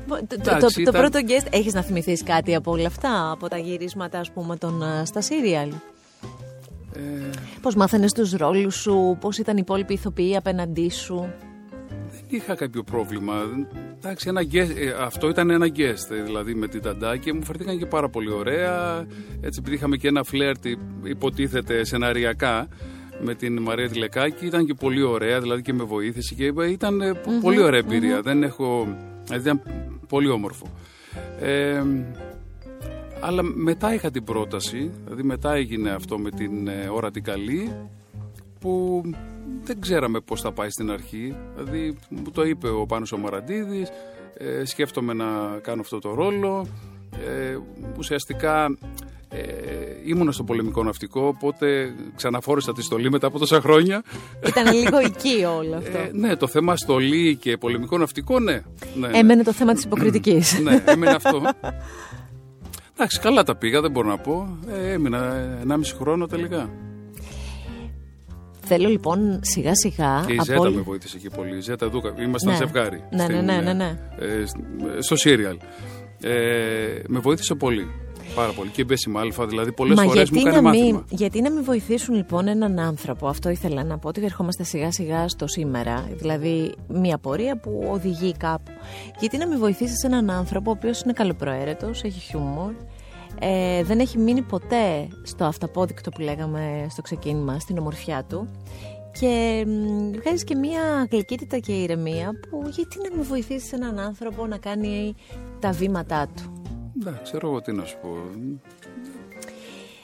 [0.09, 3.31] Το, το- εντάξει, το, το ήταν- πρώτο guest, έχεις να θυμηθείς κάτι από όλα αυτά,
[3.31, 5.73] από τα γυρίσματα ας πούμε των, α, στα σύριαλ;
[6.97, 7.31] Ε,
[7.63, 11.33] Πώς μάθαινες τους ρόλους σου, πώς ήταν οι υπόλοιποι ηθοποιοί απέναντί σου;
[12.13, 13.35] δεν είχα κάποιο πρόβλημα.
[13.99, 17.45] Εντάξει, ένα guest, ε, αυτό ήταν ένα guest, ε, δηλαδή με την Ταντά και μου
[17.45, 18.99] φερθήκαν και πάρα πολύ ωραία.
[19.41, 20.65] Έτσι, επειδή είχαμε και ένα φλερτ,
[21.03, 22.69] υποτίθεται σεναριακά,
[23.21, 27.13] με την Μαρία Τηλεκάκη, ήταν και πολύ ωραία, δηλαδή και με βοήθησε και ήταν ε,
[27.15, 28.21] πο- πολύ ωραία εμπειρία.
[28.21, 29.63] Δεν έχω, δηλαδή ήταν
[30.09, 30.67] πολύ όμορφο.
[31.41, 31.83] Ε,
[33.23, 37.73] αλλά μετά είχα την πρόταση, δηλαδή μετά έγινε αυτό με την ε, ώρα την καλή,
[38.61, 39.03] που
[39.65, 41.37] δεν ξέραμε πώς θα πάει στην αρχή.
[41.57, 43.89] Δηλαδή μου το είπε ο Πάνος ο Μαραντίδης,
[44.37, 46.67] ε, σκέφτομαι να κάνω αυτό το ρόλο.
[47.27, 47.59] Ε,
[47.99, 48.77] ουσιαστικά
[49.29, 49.41] ε,
[50.05, 54.03] ήμουνα στο πολεμικό ναυτικό, οπότε ξαναφόρησα τη στολή μετά από τόσα χρόνια.
[54.47, 55.99] Ήταν λίγο εκεί όλο αυτό.
[55.99, 58.63] Ε, ναι, το θέμα στολή και πολεμικό ναυτικό, ναι.
[58.95, 59.19] ναι, ναι.
[59.19, 60.61] Έμενε το θέμα της υποκριτικής.
[60.61, 61.43] ναι, έμεινε αυτό.
[62.95, 64.59] Εντάξει, καλά τα πήγα, δεν μπορώ να πω.
[64.69, 65.35] Ε, έμεινα
[65.69, 66.71] 1,5 χρόνο τελικά.
[68.65, 71.57] Θέλω λοιπόν σιγά σιγά Και η από Ζέτα όλη- με βοήθησε και πολύ.
[71.57, 72.59] Η Ζέτα Δούκα, ήμασταν Ναι.
[72.59, 73.05] ζευγάρι.
[73.11, 73.99] Ναι, ναι, ναι, ναι, ναι.
[74.19, 74.57] ε, σ-
[75.05, 75.57] στο σύριαλ.
[76.21, 76.31] Ε,
[77.09, 77.87] με βοήθησε πολύ.
[78.35, 78.71] Πάρα πολύ.
[78.71, 81.05] Και η Μπέση Μάλφα, δηλαδή πολλές Μα φορές μου γιατί έκανε να, μην, μάθημα.
[81.11, 85.29] γιατί να μην βοηθήσουν λοιπόν έναν άνθρωπο, αυτό ήθελα να πω, ότι ερχόμαστε σιγά σιγά
[85.29, 88.71] στο σήμερα, δηλαδή μια πορεία που οδηγεί κάπου.
[89.21, 92.73] Γιατί να μην βοηθήσεις έναν άνθρωπο ο οποίος είναι καλοπροαίρετος, έχει χιούμορ,
[93.39, 98.49] ε, δεν έχει μείνει ποτέ στο αυταπόδεικτο που λέγαμε στο ξεκίνημα, στην ομορφιά του
[99.21, 104.47] και μ, βγάζεις και μια γλυκύτητα και ηρεμία που γιατί να μην βοηθήσεις έναν άνθρωπο
[104.47, 105.15] να κάνει
[105.59, 106.63] τα βήματά του.
[107.05, 108.17] Ναι, ξέρω εγώ τι να σου πω.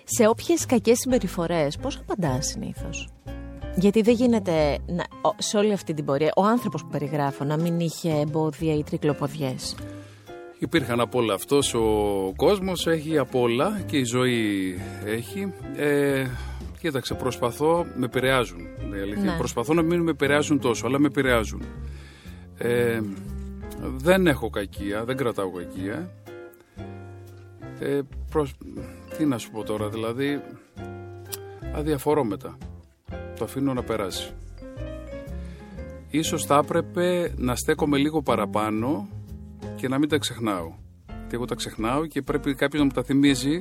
[0.05, 3.09] Σε όποιες κακές συμπεριφορές, πώς απαντάς συνήθως;
[3.77, 7.57] Γιατί δεν γίνεται να, ο- σε όλη αυτή την πορεία ο άνθρωπος που περιγράφω να
[7.57, 9.75] μην είχε εμπόδια ή τρικλοποδιές;
[10.59, 11.35] Υπήρχαν από όλα.
[11.35, 11.85] Αυτός ο
[12.37, 14.75] κόσμος έχει από όλα και η ζωή
[15.05, 15.53] έχει.
[15.77, 16.27] Ε,
[16.81, 18.61] κοίταξε, προσπαθώ, με επηρεάζουν.
[18.97, 19.31] η αλήθεια.
[19.31, 19.37] Ναι.
[19.39, 21.63] Προσπαθώ να μην με επηρεάζουν τόσο, αλλά με επηρεάζουν.
[22.59, 23.01] Ε,
[23.97, 26.11] δεν έχω κακία, δεν κρατάω κακία.
[27.81, 28.01] Ε,
[28.31, 28.55] προς-
[29.19, 30.41] τι να σου πω τώρα, δηλαδή
[31.75, 32.59] αδιαφορώ μετά.
[33.39, 34.33] Το αφήνω να περάσει.
[36.11, 39.09] Ίσως θα έπρεπε να στέκομαι λίγο παραπάνω
[39.77, 40.73] και να μην τα ξεχνάω.
[41.07, 43.61] Γιατί εγώ τα ξεχνάω και πρέπει κάποιος να μου τα θυμίζει.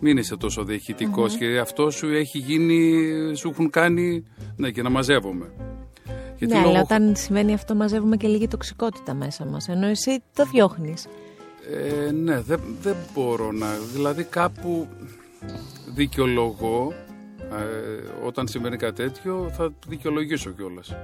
[0.00, 3.02] Μην είσαι τόσο διαχειτικός και αυτό σου έχει γίνει,
[3.36, 4.24] σου έχουν κάνει.
[4.56, 5.50] Ναι, και να μαζεύομαι.
[6.38, 9.68] Γιατί ναι, αλλά λόγω- όταν συμβαίνει αυτό, μαζεύουμε και λίγη τοξικότητα μέσα μας.
[9.68, 11.06] Ενώ εσύ το διώχνεις.
[11.72, 13.66] Ε, ναι, δεν, δεν μπορώ να.
[13.92, 14.88] Δηλαδή κάπου
[15.94, 16.92] δικαιολογώ
[17.40, 20.96] ε, όταν συμβαίνει κάτι τέτοιο, θα δικαιολογήσω κιόλας.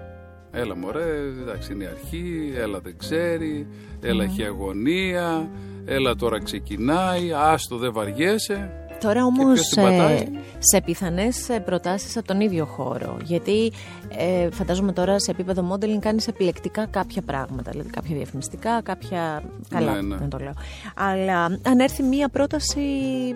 [0.50, 3.66] Έλα μωρέ, εντάξει είναι η αρχή, έλα δεν ξέρει,
[4.00, 5.50] έλα έχει αγωνία,
[5.84, 8.83] έλα τώρα ξεκινάει, άστο δεν βαριέσαι.
[9.00, 10.28] Τώρα όμως ποιος την πατάει;
[10.58, 13.16] σε πιθανές προτάσεις από τον ίδιο χώρο.
[13.24, 13.72] Γιατί
[14.16, 17.70] ε, φαντάζομαι τώρα σε επίπεδο modeling κάνεις επιλεκτικά κάποια πράγματα.
[17.70, 19.42] Δηλαδή κάποια διαφημιστικά, κάποια.
[19.68, 20.16] Καλά, Ναι, ναι.
[20.16, 20.52] δεν το λέω.
[20.94, 22.80] Αλλά αν έρθει μία πρόταση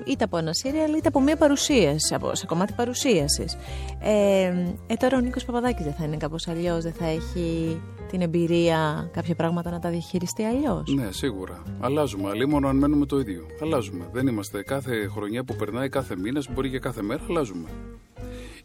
[0.07, 3.57] είτε από ένα σύριαλ είτε από μία παρουσίαση, από, σε κομμάτι παρουσίασης.
[4.01, 4.53] Ε,
[4.87, 7.81] ε, τώρα ο Νίκος Παπαδάκης δεν θα είναι κάπως αλλιώς, δεν θα έχει
[8.11, 11.63] την εμπειρία κάποια πράγματα να τα διαχειριστεί αλλιώς; Ναι, σίγουρα.
[11.81, 12.29] Αλλάζουμε.
[12.29, 13.47] Αλλήμον αν μένουμε το ίδιο.
[13.63, 14.09] Αλλάζουμε.
[14.13, 17.69] Δεν είμαστε κάθε χρονιά που περνάει, κάθε μήνα, μπορεί και κάθε μέρα, αλλάζουμε.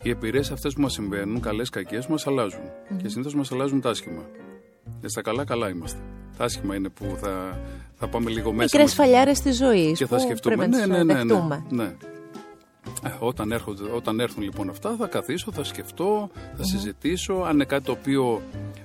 [0.04, 2.62] Οι εμπειρίες αυτές που μας συμβαίνουν, καλές κακές, μας αλλαζουν
[3.02, 4.22] Και συνήθως μας αλλάζουν τα άσχημα.
[5.02, 6.00] Και στα καλά, καλά είμαστε.
[6.38, 7.60] Τα άσχημα είναι που θα,
[7.96, 8.64] θα πάμε λίγο μέσα.
[8.64, 10.56] Μικρές μας φαλιάρες της ζωής και θα που σκεφτούμε.
[10.56, 11.66] πρέπει να Ναι, τις ναι, ναι, ναι, δεχτούμε.
[11.70, 11.96] ναι.
[13.04, 17.66] Ε, Όταν, έρχονται, όταν έρθουν λοιπόν αυτά θα καθίσω, θα σκεφτώ, θα συζητήσω αν είναι
[17.66, 18.42] κάτι το οποίο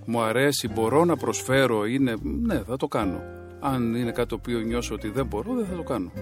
[0.06, 3.20] μου αρέσει, μπορώ να προσφέρω, είναι, ναι, θα το κάνω.
[3.60, 6.12] Αν είναι κάτι το οποίο νιώσω ότι δεν μπορώ, δεν θα το κάνω.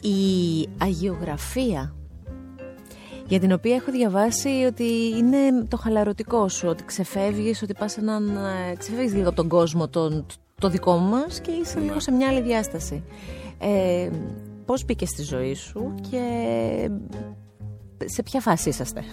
[0.00, 1.94] Η αγιογραφία
[3.26, 4.84] για την οποία έχω διαβάσει ότι
[5.16, 9.88] είναι το χαλαρωτικό σου, ότι ξεφεύγεις, ότι πας έναν, ε, ξεφεύγεις λίγο από τον κόσμο
[9.88, 10.26] τον,
[10.60, 13.02] το δικό μας και είσαι λίγο σε μια άλλη διάσταση.
[13.58, 14.10] Ε,
[14.68, 16.20] πώς μπήκε στη ζωή σου και
[18.04, 19.04] σε ποια φάση είσαστε.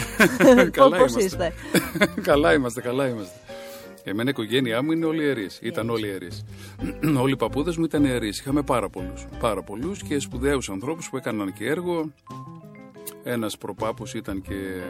[0.70, 1.52] καλά πώς είστε.
[2.30, 3.38] καλά είμαστε, καλά είμαστε.
[4.04, 5.58] Εμένα η οικογένειά μου είναι όλοι ιερείς.
[5.62, 6.44] Ήταν όλοι ιερείς.
[7.22, 8.38] όλοι οι παππούδες μου ήταν ιερείς.
[8.38, 9.26] Είχαμε πάρα πολλούς.
[9.40, 12.12] Πάρα πολλούς και σπουδαίους ανθρώπους που έκαναν και έργο.
[13.22, 14.82] Ένας προπάπου ήταν και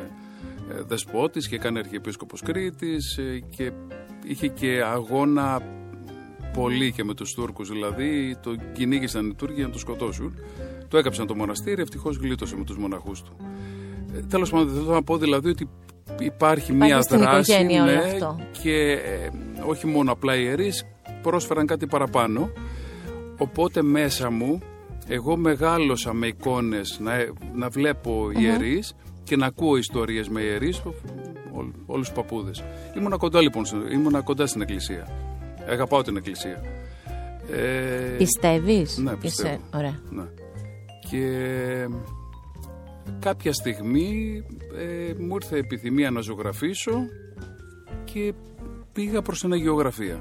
[0.70, 3.72] ε, δεσπότης και έκανε αρχιεπίσκοπος Κρήτης ε, και
[4.24, 5.62] είχε και αγώνα
[6.54, 10.38] πολύ και με τους Τούρκους δηλαδή το κυνήγησαν οι Τούρκοι να το σκοτώσουν
[10.88, 13.36] το έκαψαν το μοναστήρι ευτυχώς γλίτωσε με τους μοναχούς του
[14.14, 15.68] ε, τέλος πάντων θέλω να πω δηλαδή ότι
[16.18, 18.38] υπάρχει, μια δράση ναι, αυτό.
[18.62, 19.28] και ε,
[19.66, 20.86] όχι μόνο απλά οι ιερείς
[21.22, 22.50] πρόσφεραν κάτι παραπάνω
[23.38, 24.62] οπότε μέσα μου
[25.06, 27.12] εγώ μεγάλωσα με εικόνες να,
[27.54, 28.94] να βλέπω ιερείς
[29.24, 30.82] και να ακούω ιστορίες με ιερείς
[31.86, 32.64] όλους τους παππούδες.
[32.96, 35.08] Ήμουνα κοντά λοιπόν, ήμουνα κοντά στην εκκλησία.
[35.68, 36.62] Αγαπάω την εκκλησία.
[37.52, 39.48] Ε, Πιστεύεις; Ναι, πιστεύω.
[39.48, 39.60] Είσαι...
[39.74, 40.00] Ωραία.
[40.10, 40.24] Ναι.
[41.10, 41.88] Και
[43.18, 44.42] κάποια στιγμή
[44.78, 46.92] ε, μου ήρθε επιθυμία να ζωγραφίσω
[48.04, 48.32] και
[48.92, 50.20] πήγα προς την αγιογραφία.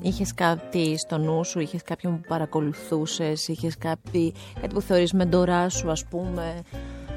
[0.00, 5.68] Είχες κάτι στο νου σου, είχες κάποιον που παρακολουθούσες, είχες κάτι, κάτι που θεωρείς μεντορά
[5.68, 6.62] σου ας πούμε;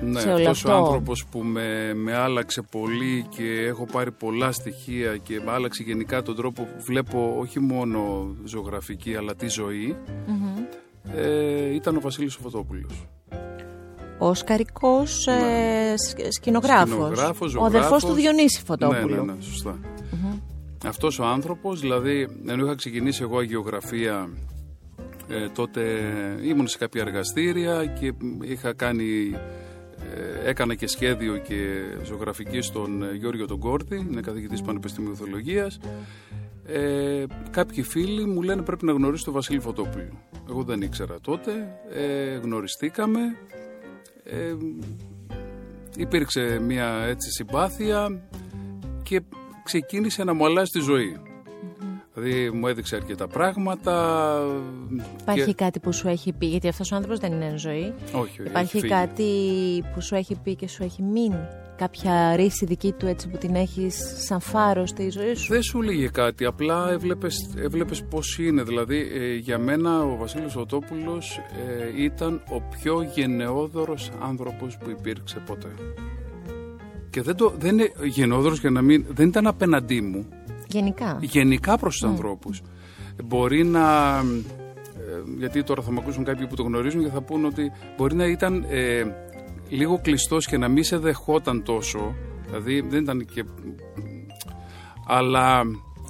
[0.02, 0.66] Ναι, σε όλο αυτός.
[0.66, 5.84] ο άνθρωπος που με, με άλλαξε πολύ και έχω πάρει πολλά στοιχεία και με άλλαξε
[5.84, 9.96] γενικά τον τρόπο που βλέπω όχι μόνο ζωγραφική αλλά τη ζωή
[11.16, 13.08] ε, ήταν ο Βασίλης ο Φωτόπουλος.
[14.20, 16.32] Ο σκαρικός ε, ναι.
[16.32, 16.90] σκηνογράφος.
[16.90, 19.16] σκηνογράφος ο αδερφός του Διονύση Φωτόπουλου.
[19.16, 19.80] Ναι, ναι, ναι, σωστά.
[20.86, 24.30] Αυτός ο άνθρωπος, δηλαδή, ενώ είχα ξεκινήσει εγώ αγιογραφία,
[25.28, 25.82] ε, τότε
[26.44, 29.36] ήμουν σε κάποια εργαστήρια και είχα κάνει,
[30.16, 35.80] ε, έκανα και σχέδιο και ζωγραφική στον ε, Γιώργο τον Κόρτη, είναι καθηγητής Πανεπιστημίου Θεολογίας.
[36.66, 40.22] Ε, κάποιοι φίλοι μου λένε πρέπει να γνωρίσει τον Βασίλη Φωτόπουλο.
[40.50, 41.52] Εγώ δεν ήξερα τότε,
[41.94, 43.20] ε, γνωριστήκαμε,
[44.24, 44.56] ε,
[45.96, 48.22] υπήρξε μια έτσι συμπάθεια
[49.04, 49.22] και
[49.64, 51.18] ξεκίνησε να μου αλλάζει τη ζωή.
[52.20, 54.42] Δηλαδή μου έδειξε αρκετά πράγματα.
[55.22, 55.54] Υπάρχει και...
[55.54, 57.94] κάτι που σου έχει πει, γιατί αυτός ο άνθρωπος δεν είναι ζωή.
[58.12, 59.24] Όχι, Υπάρχει κάτι
[59.94, 61.48] που σου έχει πει και σου έχει μείνει.
[61.78, 63.96] Κάποια ρίση δική του έτσι που την έχεις
[64.26, 68.64] σαν φάρο στη ζωή σου; Δεν σου λέγε κάτι, απλά έβλεπες, έβλεπες πώς είναι.
[68.64, 71.40] Δηλαδή ε, για μένα ο Βασίλης Οτόπουλος
[71.98, 75.70] ε, ήταν ο πιο γενναιόδωρος άνθρωπος που υπήρξε ποτέ.
[77.10, 79.06] Και δεν, το, δεν είναι γενναιόδωρος για να μην...
[79.10, 80.28] Δεν ήταν απέναντί μου.
[80.70, 81.18] Γενικά.
[81.22, 82.12] Γενικά προς τους mm.
[82.12, 82.62] ανθρώπους.
[83.24, 84.18] Μπορεί να...
[84.98, 88.16] Ε, γιατί τώρα θα με ακούσουν κάποιοι που το γνωρίζουν και θα πούν ότι μπορεί
[88.16, 89.04] να ήταν ε,
[89.70, 92.16] λίγο κλειστός και να μην σε δεχόταν τόσο.
[92.46, 93.44] Δηλαδή δεν ήταν και...
[95.08, 95.62] Αλλά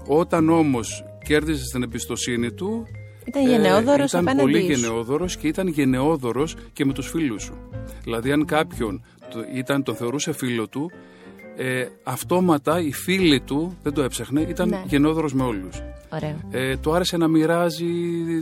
[0.07, 2.87] όταν όμως κέρδισε την εμπιστοσύνη του
[3.27, 7.57] ήταν γενναιόδωρος ε, Ήταν πολύ γενναιόδωρος και ήταν γενναιόδωρος και με τους φίλους σου.
[8.03, 10.91] Δηλαδή αν κάποιον το, ήταν, το θεωρούσε φίλο του,
[11.57, 14.83] ε, αυτόματα οι φίλοι του, δεν το έψαχνε, ήταν ναι.
[14.85, 15.81] γενναιόδωρος με όλους.
[16.51, 17.85] Ε, το άρεσε να μοιράζει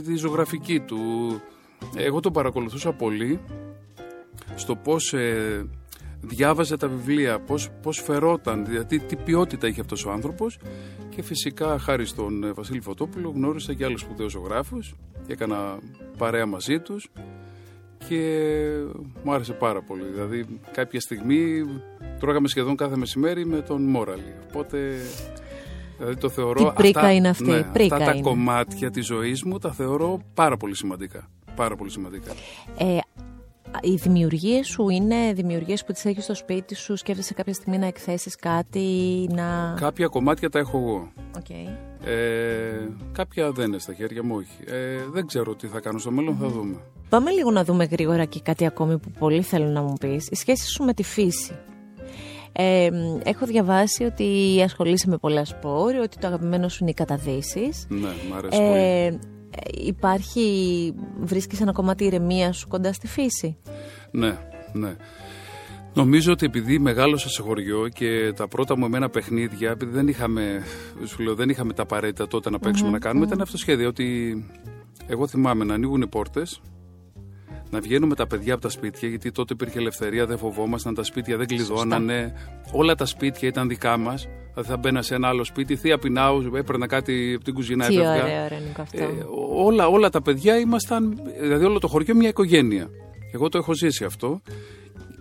[0.04, 0.98] τη ζωγραφική του.
[1.96, 3.40] Εγώ τον παρακολουθούσα πολύ
[4.54, 5.66] στο πώς ε,
[6.20, 10.58] διάβαζε τα βιβλία, πώς, πώς φερόταν, δηλαδή τι ποιότητα είχε αυτός ο άνθρωπος
[11.08, 14.94] και φυσικά χάρη στον ε, Βασίλη Φωτόπουλο γνώρισα και άλλους σπουδαίους ζωγράφους
[15.26, 15.78] και έκανα
[16.18, 17.10] παρέα μαζί τους
[18.08, 18.48] και
[19.22, 20.04] μου άρεσε πάρα πολύ.
[20.04, 21.64] Δηλαδή κάποια στιγμή
[22.20, 24.34] τρώγαμε σχεδόν κάθε μεσημέρι με τον Μόραλι.
[24.48, 24.78] Οπότε
[25.98, 26.64] δηλαδή το θεωρώ...
[26.64, 27.50] Τι πρίκα αυτά, είναι αυτή.
[27.50, 28.22] Ναι, πρίκα αυτά είναι.
[28.22, 31.28] τα κομμάτια της ζωής μου τα θεωρώ πάρα πολύ σημαντικά.
[31.56, 32.32] Πάρα πολύ σημαντικά.
[32.78, 32.98] Ε,
[33.80, 37.86] οι δημιουργίες σου είναι δημιουργίες που τις έχεις στο σπίτι σου, σκέφτεσαι κάποια στιγμή να
[37.86, 38.88] εκθέσεις κάτι,
[39.32, 39.74] να.
[39.80, 41.12] Κάποια κομμάτια τα έχω εγώ.
[41.38, 41.70] Okay.
[42.04, 44.74] Ε, κάποια δεν είναι στα χέρια μου, όχι.
[44.74, 46.76] Ε, δεν ξέρω τι θα κάνω στο μέλλον, θα δούμε.
[47.08, 50.28] Πάμε λίγο να δούμε γρήγορα και κάτι ακόμη που πολύ θέλω να μου πεις.
[50.30, 51.52] Η σχέση σου με τη φύση.
[52.52, 52.88] Ε,
[53.24, 57.86] έχω διαβάσει ότι ασχολείσαι με πολλά σπόρ, ότι το αγαπημένο σου είναι οι καταδύσεις.
[57.88, 59.35] Ναι, μου αρέσει ε, πολύ
[59.70, 63.56] υπάρχει, βρίσκεις ένα κομμάτι ηρεμίας σου κοντά στη φύση;
[64.10, 64.38] Ναι,
[64.72, 64.96] ναι.
[65.94, 70.62] Νομίζω ότι επειδή μεγάλωσα σε χωριό και τα πρώτα μου εμένα παιχνίδια, επειδή δεν είχαμε,
[71.04, 73.88] σου λέω, δεν είχαμε τα απαραίτητα τότε να παιξουμε να κάνουμε, ήταν αυτό το σχέδιο
[73.88, 74.44] ότι
[75.06, 76.60] εγώ θυμάμαι να ανοίγουν οι πόρτες,
[77.70, 81.36] να βγαίνουμε τα παιδιά από τα σπίτια, γιατί τότε υπήρχε ελευθερία, δεν φοβόμασταν, τα σπίτια
[81.36, 82.32] δεν κλειδώνανε.
[82.72, 84.28] Όλα τα σπίτια ήταν δικά μας.
[84.56, 87.94] Δηλαδή θα μπαίνα σε ένα άλλο σπίτι, θεία πεινάου, έπαιρνα κάτι από την κουζίνα, Τι
[87.94, 88.22] έφευγα.
[88.22, 89.02] ωραία, ωραία, Νίκο, αυτό.
[89.02, 89.08] Ε,
[89.54, 92.90] όλα, όλα τα παιδιά ήμασταν, δηλαδή όλο το χωριό μια οικογένεια.
[93.32, 94.40] Εγώ το έχω ζήσει αυτό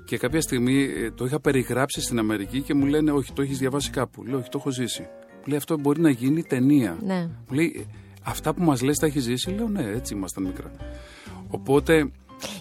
[0.05, 3.57] και κάποια στιγμή ε, το είχα περιγράψει στην Αμερική και μου λένε Όχι, το έχεις
[3.57, 4.23] διαβάσει κάπου.
[4.23, 5.01] Λέω Όχι, το έχω ζήσει.
[5.01, 6.97] Μου λέει Αυτό μπορεί να γίνει ταινία.
[7.05, 7.29] Ναι.
[7.47, 7.83] Μου λέει «Ε,
[8.27, 9.49] Αυτά που μας λες τα έχεις ζήσει.
[9.51, 10.71] Λέω Ναι, έτσι ήμασταν μικρά.
[11.47, 12.11] Οπότε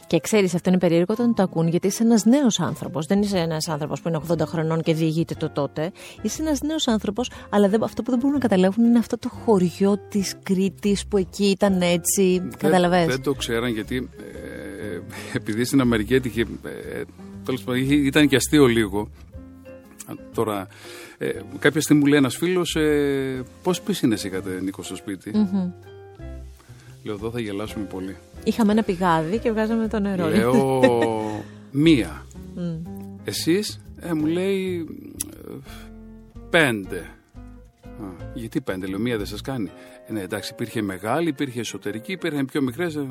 [0.06, 3.06] Και ξέρεις, αυτό είναι περίεργο όταν το ακούν, γιατί είσαι ένας νέος άνθρωπος.
[3.06, 5.92] Δεν είσαι ένας άνθρωπος που είναι 80 χρονών και διηγείται το τότε.
[6.22, 9.28] Είσαι ένας νέος άνθρωπος, αλλά δεν, αυτό που δεν μπορούν να καταλάβουν είναι αυτό το
[9.28, 12.48] χωριό της Κρήτης που εκεί ήταν έτσι.
[12.58, 12.98] Καταλαβες.
[12.98, 15.00] δεν, δεν το ξέραν γιατί ε,
[15.36, 16.40] επειδή στην Αμερική έτυχε.
[16.40, 17.02] Ε,
[17.44, 19.08] τέλος πάντων, είχε- ήταν και αστείο λίγο.
[20.06, 20.66] Α, Τώρα,
[21.18, 25.70] ε, κάποια στιγμή μου λέει ένας φίλος, ε, Πώς πισίνε είχατε, Νίκο, στο σπίτι; Μμμ.
[27.04, 28.16] Λέω, εδώ θα γελάσουμε πολύ.
[28.44, 30.28] Είχαμε ένα πηγάδι και βγάζαμε το νερό.
[30.28, 30.80] Λέω,
[31.70, 32.26] μία.
[32.54, 32.76] Μμ.
[33.24, 34.86] Εσείς, ε, μου λέει,
[35.48, 35.52] ε,
[36.50, 36.98] πέντε.
[37.84, 39.70] Α, γιατί πέντε, λέω, μία δεν σας κάνει.
[40.06, 43.06] Ε, ναι, εντάξει, υπήρχε μεγάλη, υπήρχε εσωτερική, υπήρχαν πιο μικρές, ε,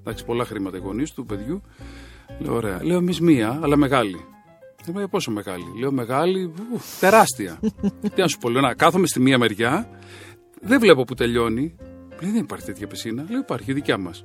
[0.00, 1.62] εντάξει, πολλά χρήματα οι γονείς του παιδιού.
[2.38, 2.84] Λέω, ωραία.
[2.84, 4.24] Λέω, εμείς μία, αλλά μεγάλη.
[4.86, 7.60] Ε, μου λέει, πόσο μεγάλη; Λέω, μεγάλη, ουφ, τεράστια.
[8.14, 9.88] Τι να σου πω, λέω, να κάθομαι στη μία μεριά,
[10.60, 11.74] δεν βλέπω που τελειώνει.
[12.20, 13.24] Λέει, δεν υπάρχει τέτοια πισίνα.
[13.30, 14.24] Λέω, υπάρχει, η δικιά μας.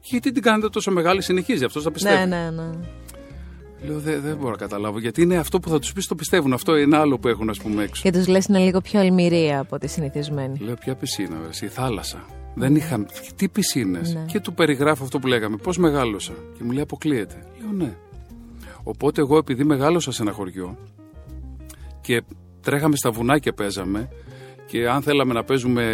[0.00, 2.28] Και γιατί την κάνετε τόσο μεγάλη, συνεχίζει αυτός να πιστεύει.
[2.28, 2.70] ναι, ναι, ναι.
[3.86, 6.52] Λέω δεν δεν μπορώ να καταλάβω γιατί είναι αυτό που θα τους πεις το πιστεύουν.
[6.52, 8.02] Αυτό είναι άλλο που έχουν, ας πούμε, έξω.
[8.02, 10.58] Και τους λες είναι λίγο πιο αλμυρία από τη συνηθισμένη.
[10.58, 12.24] Λέω ποια πισίνα, ρε, εσύ, η θάλασσα.
[12.54, 13.06] Δεν είχα.
[13.36, 14.14] Τι πισίνες.
[14.14, 14.24] Ναι.
[14.26, 15.56] Και του περιγράφω αυτό που λέγαμε.
[15.56, 16.32] Πώς μεγάλωσα.
[16.56, 17.44] Και μου λέει αποκλείεται.
[17.60, 17.96] Λέω ναι.
[18.82, 20.78] Οπότε εγώ επειδή μεγάλωσα σε ένα χωριό
[22.00, 22.22] και
[22.60, 24.08] τρέχαμε στα βουνά και παίζαμε
[24.70, 25.84] και αν θέλαμε να παίζουμε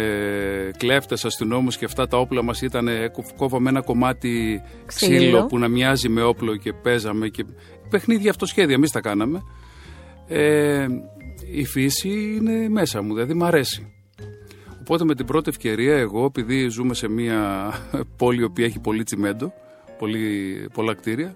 [0.77, 2.87] κλέφτες, αστυνόμους και αυτά τα όπλα μας ήταν
[3.35, 5.45] κόβαμε ένα κομμάτι ξύλο, Ξύλο.
[5.45, 7.45] που να μοιάζει με όπλο και παίζαμε και
[7.89, 9.41] παιχνίδια αυτοσχέδια εμείς τα κάναμε
[10.27, 10.87] ε,
[11.51, 13.91] η φύση είναι μέσα μου, δηλαδή μ' αρέσει
[14.79, 17.71] Οπότε με την πρώτη ευκαιρία εγώ, επειδή ζούμε σε μια
[18.17, 19.53] πόλη που έχει πολύ τσιμέντο,
[19.97, 21.33] πολύ, πολλά κτίρια,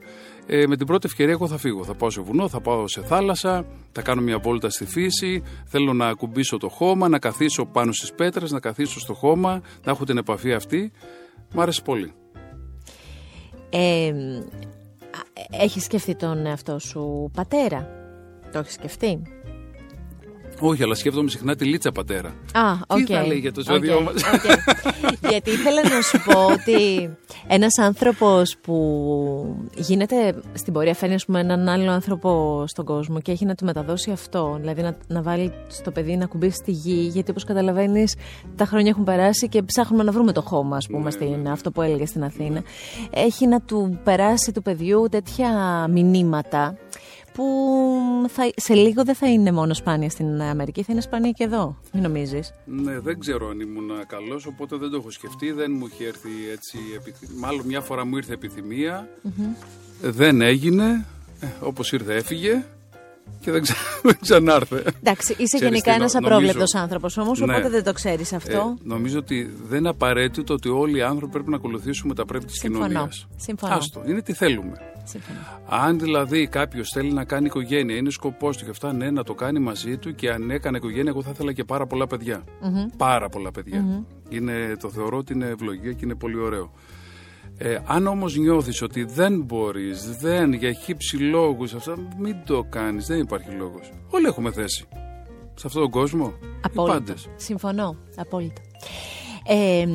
[0.54, 1.84] ε, με την πρώτη ευκαιρία εγώ θα φύγω.
[1.84, 5.93] Θα πάω σε βουνό, θα πάω σε θάλασσα, θα κάνω μια βόλτα στη φύση, θέλω
[5.93, 10.06] να ακουμπήσω το χώμα, να καθίσω πάνω στις πέτρες, να καθίσω στο χώμα, να έχω
[10.06, 10.91] την επαφή αυτή.
[11.54, 12.14] Μ' άρεσε πολύ.
[13.70, 14.14] Ε, α,
[15.64, 17.88] έχεις σκεφτεί τον εαυτό σου πατέρα;
[18.52, 19.22] Το έχεις σκεφτεί;
[20.64, 22.30] Όχι, αλλά σκέφτομαι συχνά τη Λίτσα πατέρα.
[22.53, 22.97] Α, οκ.
[22.97, 24.14] Τι θα λέει για το ζώδιό Οκ, μας.
[24.14, 25.30] οκ.
[25.30, 27.09] Γιατί ήθελα να σου πω ότι
[27.47, 28.76] ένας άνθρωπος που
[29.76, 33.66] γίνεται στην πορεία φέρνει ας πούμε, έναν άλλο άνθρωπο στον κόσμο και έχει να του
[33.66, 38.16] μεταδώσει αυτό, δηλαδή να, να βάλει στο παιδί να κουμπίσει τη γη, γιατί όπως καταλαβαίνεις
[38.55, 41.82] τα χρόνια έχουν περάσει και ψάχνουμε να βρούμε το χώμα, ας πούμε, στην, αυτό που
[41.82, 42.64] έλεγε στην Αθήνα.
[43.09, 45.49] Έχει να του περάσει του παιδιού τέτοια
[45.89, 46.78] μηνύματα
[47.34, 47.46] που
[48.28, 51.78] θα, σε λίγο δεν θα είναι μόνο σπάνια στην Αμερική, θα είναι σπάνια και εδώ.
[51.94, 52.54] Μην νομίζεις.
[52.66, 55.52] Ναι, δεν ξέρω αν ήμουν καλός, οπότε δεν το έχω σκεφτεί.
[55.52, 56.78] Δεν μου είχε έρθει έτσι.
[56.96, 59.08] επιθυμ- Μάλλον μια φορά μου ήρθε επιθυμία.
[60.02, 61.06] Δεν έγινε.
[61.40, 62.64] Ε, Όπως ήρθε, έφυγε.
[63.40, 63.74] Και δεν, ξα...
[64.04, 64.76] δεν ξανάρθε.
[65.00, 67.46] Εντάξει, είσαι Ξέρεις γενικά τι, ένας νο- απρόβλεπτος νομίζω- άνθρωπος όμως, Ναι.
[67.56, 68.76] οπότε δεν το ξέρεις αυτό.
[68.80, 72.46] Ε, νομίζω ότι δεν είναι απαραίτητο ότι όλοι οι άνθρωποι πρέπει να ακολουθήσουμε τα πρέπει
[72.46, 72.88] της Συμφωνώ.
[72.88, 73.28] κοινωνίας.
[73.36, 73.74] Συμφωνώ.
[73.74, 74.78] Άστο, είναι τι θέλουμε.
[75.12, 75.39] Συμφωνώ.
[75.68, 79.34] Αν δηλαδή κάποιος θέλει να κάνει οικογένεια, είναι σκοπός του και αυτά, ναι, να το
[79.34, 82.43] κάνει μαζί του και αν έκανε οικογένεια, εγώ θα ήθελα και πάρα πολλά παιδιά.
[82.97, 84.05] Πάρα πολλά παιδιά.
[84.30, 86.72] Είναι, το θεωρώ ότι είναι ευλογία και είναι πολύ ωραίο.
[87.57, 93.05] Ε, αν όμως νιώθεις ότι δεν μπορείς, δεν για χύψη λόγους, αυτά, μην το κάνεις,
[93.07, 93.91] δεν υπάρχει λόγος.
[94.09, 94.88] Όλοι έχουμε θέση.
[95.55, 96.34] Σε αυτόν τον κόσμο.
[96.41, 96.93] Οι Απόλυτα.
[96.97, 97.30] πάντες.
[97.36, 97.95] Συμφωνώ.
[98.16, 98.62] Απόλυτα.
[99.47, 99.86] Ε,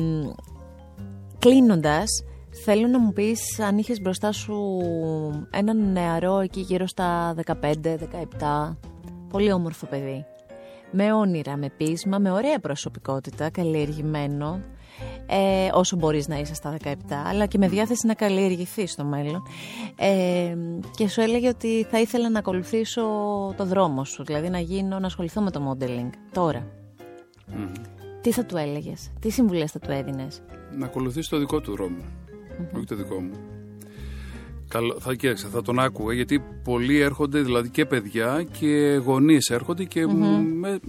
[1.39, 2.23] Κλείνοντας,
[2.69, 4.79] θέλω να μου πεις αν είχες μπροστά σου
[5.49, 8.75] έναν νεαρό εκεί γύρω στα 15-17.
[9.29, 10.25] Πολύ όμορφο παιδί.
[10.91, 14.61] Με όνειρα, με πείσμα, με ωραία προσωπικότητα, καλλιεργημένο.
[15.27, 16.93] Ε, όσο μπορείς να είσαι στα 17,
[17.25, 19.43] αλλά και με διάθεση να καλλιεργηθείς στο μέλλον.
[19.95, 20.55] Ε,
[20.95, 23.03] και σου έλεγε ότι θα ήθελα να ακολουθήσω
[23.57, 26.67] το δρόμο σου, δηλαδή να γίνω, να ασχοληθώ με το modeling τώρα.
[27.47, 27.71] Μμμ.
[28.21, 30.41] Τι θα του έλεγες, τι συμβουλές θα του έδινες;
[30.77, 32.26] να ακολουθήσει το δικό του δρόμο.
[32.75, 33.31] Όχι το δικό μου.
[34.67, 39.83] Καλό, θα, κοίταξε, θα τον άκουγα γιατί πολλοί έρχονται, δηλαδή και παιδιά και γονείς έρχονται
[39.83, 40.79] και μου, με-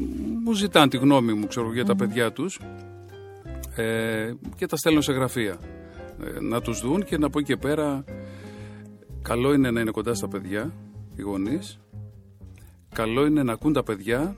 [0.44, 2.60] μου ζητάνε τη γνώμη μου ξέρω, για τα παιδιά τους.
[3.76, 5.58] Ε, και τα στέλνω σε γραφεία.
[6.24, 8.04] Ε, να τους δουν και να πω και πέρα
[9.22, 10.72] καλό είναι να είναι κοντά στα παιδιά
[11.16, 11.78] οι γονείς.
[12.94, 14.36] Καλό είναι να ακούν τα παιδιά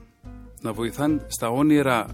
[0.61, 2.07] να βοηθάνε στα όνειρα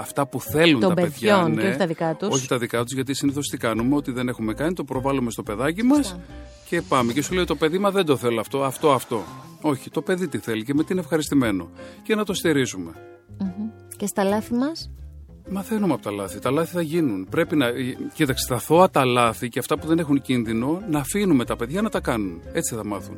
[0.00, 1.10] αυτά που θέλουν Των τα παιδιά.
[1.10, 2.28] παιδιών ναι, και όχι τα δικά τους.
[2.28, 5.42] Όχι τα δικά τους, γιατί συνήθως τι κάνουμε, ό,τι δεν έχουμε κάνει, το προβάλλουμε στο
[5.42, 6.16] παιδάκι μας
[6.68, 7.12] και πάμε.
[7.12, 9.22] Και σου λέει το παιδί, μα δεν το θέλω αυτό, αυτό, αυτό.
[9.60, 11.70] Όχι, το παιδί τι θέλει και με τι είναι ευχαριστημένο.
[12.02, 12.92] Και να το στηρίζουμε.
[13.38, 13.70] Μμμ.
[13.96, 14.90] Και στα λάθη μας;
[15.50, 16.38] Μαθαίνουμε από τα λάθη.
[16.38, 17.26] Τα λάθη θα γίνουν.
[17.30, 17.66] Πρέπει να.
[18.14, 21.82] Κοίταξε, τα θώα τα λάθη και αυτά που δεν έχουν κίνδυνο να αφήνουμε τα παιδιά
[21.82, 22.40] να τα κάνουν.
[22.52, 23.16] Έτσι θα μάθουν.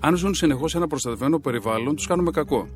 [0.00, 2.68] Αν ζουν συνεχώς σε ένα προστατευμένο περιβάλλον, τους κάνουμε κακό.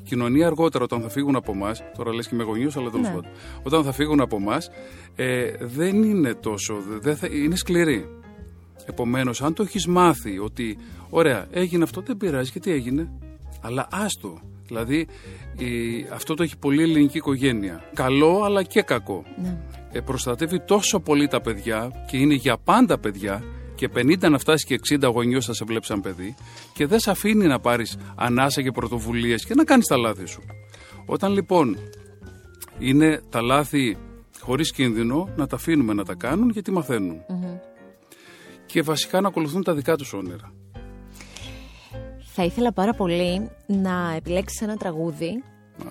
[0.00, 3.06] Η κοινωνία αργότερα, όταν θα φύγουν από εμάς, τώρα λες και με γονιούς, αλλά τέλος
[3.08, 3.14] Ναι.
[3.14, 3.30] πάντων,
[3.62, 4.70] όταν θα φύγουν από εμάς,
[5.16, 6.74] ε, δεν είναι τόσο.
[7.00, 8.08] Δεν θα, είναι σκληρή.
[8.86, 10.78] Επομένως, αν το έχεις μάθει ότι,
[11.10, 13.10] ωραία, έγινε αυτό, δεν πειράζει και τι έγινε;
[13.60, 14.38] Αλλά άστο.
[14.66, 15.06] Δηλαδή,
[15.56, 15.66] η,
[16.12, 17.82] αυτό το έχει πολύ ελληνική οικογένεια.
[17.94, 19.24] Καλό, αλλά και κακό.
[19.42, 19.58] Ναι.
[19.92, 23.42] Ε, προστατεύει τόσο πολύ τα παιδιά και είναι για πάντα παιδιά
[23.80, 26.34] και 50 να φτάσει και 60 γονιός θα σε βλέπει σαν παιδί
[26.72, 30.42] και δεν σε αφήνει να πάρεις ανάσα και πρωτοβουλίες και να κάνεις τα λάθη σου.
[31.06, 31.78] Όταν λοιπόν
[32.78, 33.96] είναι τα λάθη
[34.40, 37.20] χωρίς κίνδυνο να τα αφήνουμε να τα κάνουν γιατί μαθαίνουν.
[38.66, 40.52] Και βασικά να ακολουθούν τα δικά τους όνειρα.
[42.34, 45.42] Θα ήθελα πάρα πολύ να επιλέξεις ένα τραγούδι.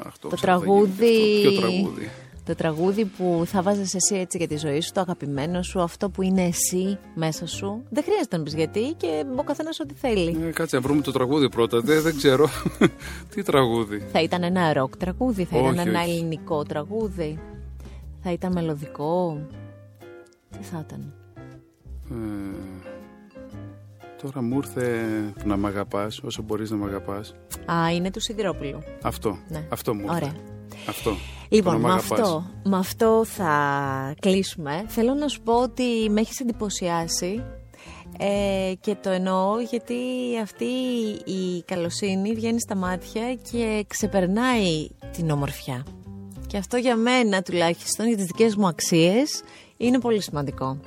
[0.06, 1.06] Αχ, Το ξέρω, θα τραγούδι...
[1.06, 1.50] γίνει αυτό.
[1.50, 2.10] Ποιο τραγούδι;
[2.50, 6.10] Το τραγούδι που θα βάζεις εσύ έτσι για τη ζωή σου, το αγαπημένο σου, αυτό
[6.10, 7.84] που είναι εσύ μέσα σου.
[7.90, 10.38] Δεν χρειάζεται να πεις γιατί και ο καθένας ό,τι θέλει.
[10.48, 11.82] Ε, κάτσε να βρούμε το τραγούδι πρώτα.
[11.82, 12.48] Δεν, δεν ξέρω.
[13.36, 16.10] Τι τραγούδι; Θα ήταν ένα ροκ τραγούδι, θα ήταν Όχι, ένα όχι.
[16.10, 17.40] ελληνικό τραγούδι,
[18.24, 19.42] θα ήταν μελωδικό.
[20.50, 21.14] Τι θα ήταν;
[22.12, 22.16] Ε,
[24.22, 25.06] τώρα μου ήρθε
[25.44, 27.36] να μ' αγαπάς όσο μπορείς να μ' αγαπάς.
[27.72, 28.84] Α, είναι του Σιδηρόπουλου.
[29.02, 29.38] Αυτό.
[29.50, 29.66] Ναι.
[29.70, 30.16] Αυτό μου ήρθε.
[30.16, 30.34] Ωραία.
[30.88, 31.12] Αυτό.
[31.50, 32.20] Λοιπόν, Το να με μ' αγαπάς.
[32.20, 34.86] αυτό, με αυτό θα κλείσουμε.
[34.88, 37.44] Θέλω να σου πω ότι με έχεις εντυπωσιάσει
[38.18, 39.96] ε, και το εννοώ γιατί
[40.42, 40.66] αυτή
[41.26, 45.86] η καλοσύνη βγαίνει στα μάτια και ξεπερνάει την ομορφιά.
[46.48, 49.42] Και αυτό για μένα τουλάχιστον, για τις δικές μου αξίες,
[49.78, 50.80] είναι πολύ σημαντικό.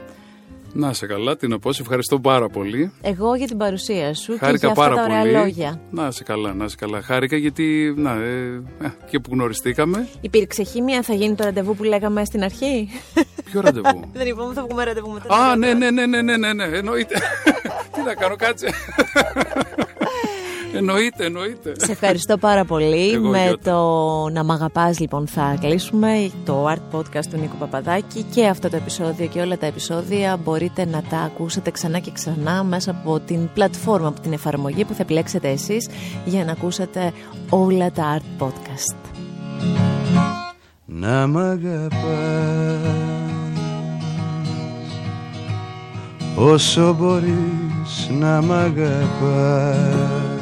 [0.74, 1.72] Να είσαι καλά, την πω.
[1.72, 2.92] Σε ευχαριστώ πάρα πολύ.
[3.02, 5.32] Εγώ για την παρουσία σου και Χάρηκα για αυτά πάρα τα ωραία πολύ.
[5.32, 5.80] λόγια.
[5.90, 7.02] Να είσαι καλά, να είσαι καλά.
[7.02, 10.08] Χάρηκα γιατί να, ε, ε, και που γνωριστήκαμε.
[10.20, 12.88] Υπήρξε χήμια, θα γίνει το ραντεβού που λέγαμε στην αρχή;
[13.44, 15.34] Ποιο ραντεβού; Δεν είπαμε, θα βγούμε ραντεβού μετά.
[15.34, 17.14] Α, ναι, ναι, ναι, ναι, ναι, ναι, ναι, εννοείται.
[17.94, 18.68] Τι να κάνω, κάτσε.
[20.76, 21.72] Εννοείται, εννοείται.
[21.76, 23.10] Σε ευχαριστώ πάρα πολύ.
[23.12, 23.70] Εγώ, Με Γιώτα.
[23.70, 28.68] το να μ' αγαπάς λοιπόν θα κλείσουμε το Art Podcast του Νίκο Παπαδάκη και αυτό
[28.70, 33.20] το επεισόδιο και όλα τα επεισόδια μπορείτε να τα ακούσετε ξανά και ξανά μέσα από
[33.20, 35.88] την πλατφόρμα, από την εφαρμογή που θα επιλέξετε εσείς
[36.24, 37.12] για να ακούσετε
[37.48, 38.96] όλα τα Art Podcast.
[40.86, 42.00] να μ' αγαπάς
[46.36, 50.41] όσο μπορείς να μ' αγαπάς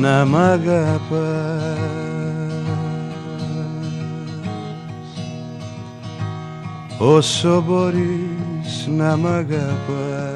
[0.00, 1.78] να μ' αγαπάς
[6.98, 10.32] όσο μπορείς να μ' αγαπάς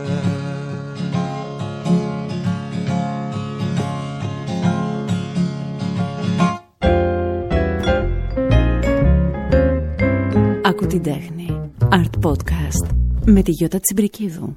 [10.62, 11.60] Άκου την τέχνη.
[11.90, 12.88] Art Podcast.
[13.24, 14.54] Με τη Γιώτα Τσιμπρικίδου.